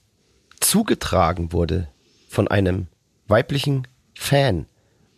[0.59, 1.88] zugetragen wurde
[2.27, 2.88] von einem
[3.27, 4.65] weiblichen Fan,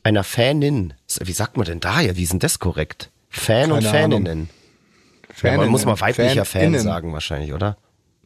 [0.03, 0.93] einer Fanin.
[1.19, 2.15] Wie sagt man denn da ja?
[2.15, 3.09] Wie ist denn das korrekt?
[3.29, 4.49] Fan und Keine Faninnen.
[5.41, 7.77] Ja, man muss mal weiblicher Fan Faninnen, sagen wahrscheinlich, oder?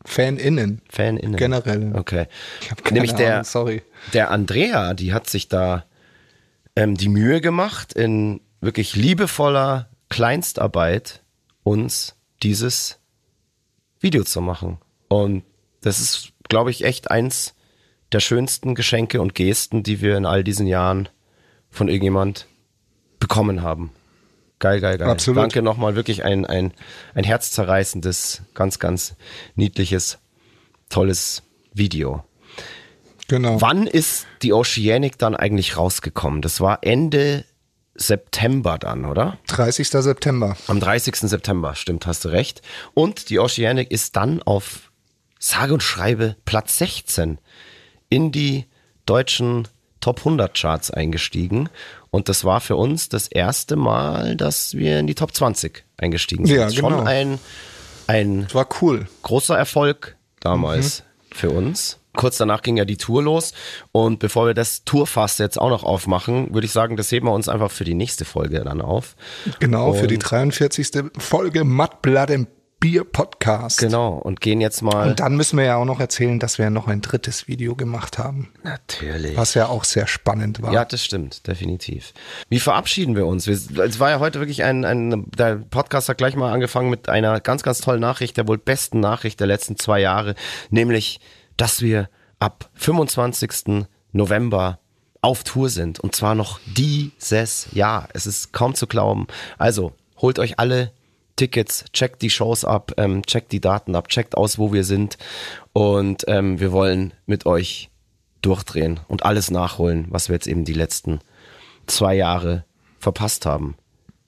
[0.06, 0.82] Faninnen.
[0.90, 1.36] Faninnen.
[1.36, 1.92] Generell.
[1.96, 2.28] Okay.
[2.62, 3.82] Ich habe keine Nämlich der, Ahnung, sorry.
[4.14, 5.86] der Andrea, die hat sich da
[6.76, 11.24] ähm, die Mühe gemacht, in wirklich liebevoller Kleinstarbeit
[11.64, 13.00] uns dieses
[14.00, 14.78] Video zu machen.
[15.08, 15.44] Und
[15.82, 17.56] das ist, glaube ich, echt eins
[18.12, 21.10] der schönsten Geschenke und Gesten, die wir in all diesen Jahren
[21.70, 22.48] von irgendjemand
[23.20, 23.92] bekommen haben.
[24.60, 25.10] Geil, geil, geil.
[25.10, 25.44] Absolut.
[25.44, 26.74] Danke nochmal, wirklich ein, ein,
[27.14, 29.16] ein herzzerreißendes, ganz, ganz
[29.56, 30.18] niedliches,
[30.90, 31.44] tolles
[31.74, 32.24] Video.
[33.28, 33.60] Genau.
[33.60, 36.42] Wann ist die Oceanic dann eigentlich rausgekommen?
[36.42, 37.44] Das war Ende
[37.96, 39.38] September dann, oder?
[39.48, 39.90] 30.
[39.90, 40.56] September.
[40.68, 41.16] Am 30.
[41.16, 42.62] September, stimmt, hast du recht.
[42.94, 44.92] Und die Oceanic ist dann auf
[45.40, 47.40] sage und schreibe Platz 16
[48.10, 48.66] in die
[49.06, 49.68] deutschen
[50.06, 51.68] Top 100 Charts eingestiegen.
[52.12, 56.46] Und das war für uns das erste Mal, dass wir in die Top 20 eingestiegen
[56.46, 56.56] sind.
[56.58, 57.04] Ja, Schon genau.
[57.06, 57.40] ein,
[58.06, 59.08] ein Das war cool.
[59.24, 61.02] großer Erfolg damals
[61.34, 61.98] für uns.
[62.16, 63.52] Kurz danach ging ja die Tour los
[63.92, 67.34] und bevor wir das Tourfass jetzt auch noch aufmachen, würde ich sagen, das heben wir
[67.34, 69.16] uns einfach für die nächste Folge dann auf.
[69.60, 71.12] Genau, für die Und- 43.
[71.18, 72.48] Folge Mud, Blood and
[72.86, 73.80] Beer Podcast.
[73.80, 75.10] Genau, und gehen jetzt mal.
[75.10, 78.20] Und dann müssen wir ja auch noch erzählen, dass wir noch ein drittes Video gemacht
[78.20, 79.36] haben, Natürlich.
[79.36, 80.72] was ja auch sehr spannend war.
[80.72, 82.14] Ja, das stimmt, definitiv.
[82.48, 83.48] Wie verabschieden wir uns?
[83.48, 87.40] Es war ja heute wirklich ein, ein, der Podcast hat gleich mal angefangen mit einer
[87.40, 90.36] ganz, ganz tollen Nachricht, der wohl besten Nachricht der letzten zwei Jahre,
[90.70, 91.20] nämlich,
[91.58, 92.08] dass wir
[92.38, 93.88] ab 25.
[94.12, 94.78] November
[95.22, 98.10] auf Tour sind und zwar noch dieses Jahr.
[98.14, 99.26] Es ist kaum zu glauben.
[99.58, 100.92] Also, holt euch alle
[101.36, 105.18] Tickets, checkt die Shows ab, ähm, checkt die Daten ab, checkt aus, wo wir sind
[105.74, 107.90] und ähm, wir wollen mit euch
[108.42, 111.20] durchdrehen und alles nachholen, was wir jetzt eben die letzten
[111.88, 112.64] zwei Jahre
[113.00, 113.76] verpasst haben.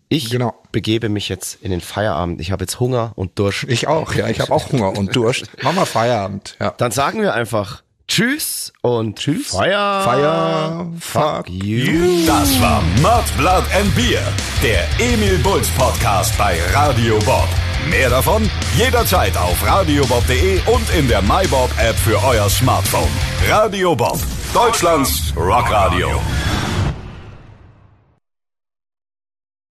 [0.09, 0.53] Ich Genau.
[0.71, 2.39] begebe mich jetzt in den Feierabend.
[2.39, 3.65] Ich habe jetzt Hunger und Durst.
[3.65, 5.49] Ich auch, ja, ich habe auch Hunger und Durst.
[5.63, 6.71] Mach mal Feierabend, ja.
[6.77, 9.49] Dann sagen wir einfach Tschüss und Tschüss.
[9.49, 10.01] Feier.
[10.03, 12.25] Feier, fuck you.
[12.25, 14.21] Das war Mud, Blood and Beer,
[14.63, 17.47] der Emil Bulls Podcast bei Radio Bob.
[17.89, 23.09] Mehr davon jederzeit auf radiobob.de und in der MyBob App für euer Smartphone.
[23.49, 24.19] Radio Bob,
[24.53, 26.21] Deutschlands Rockradio.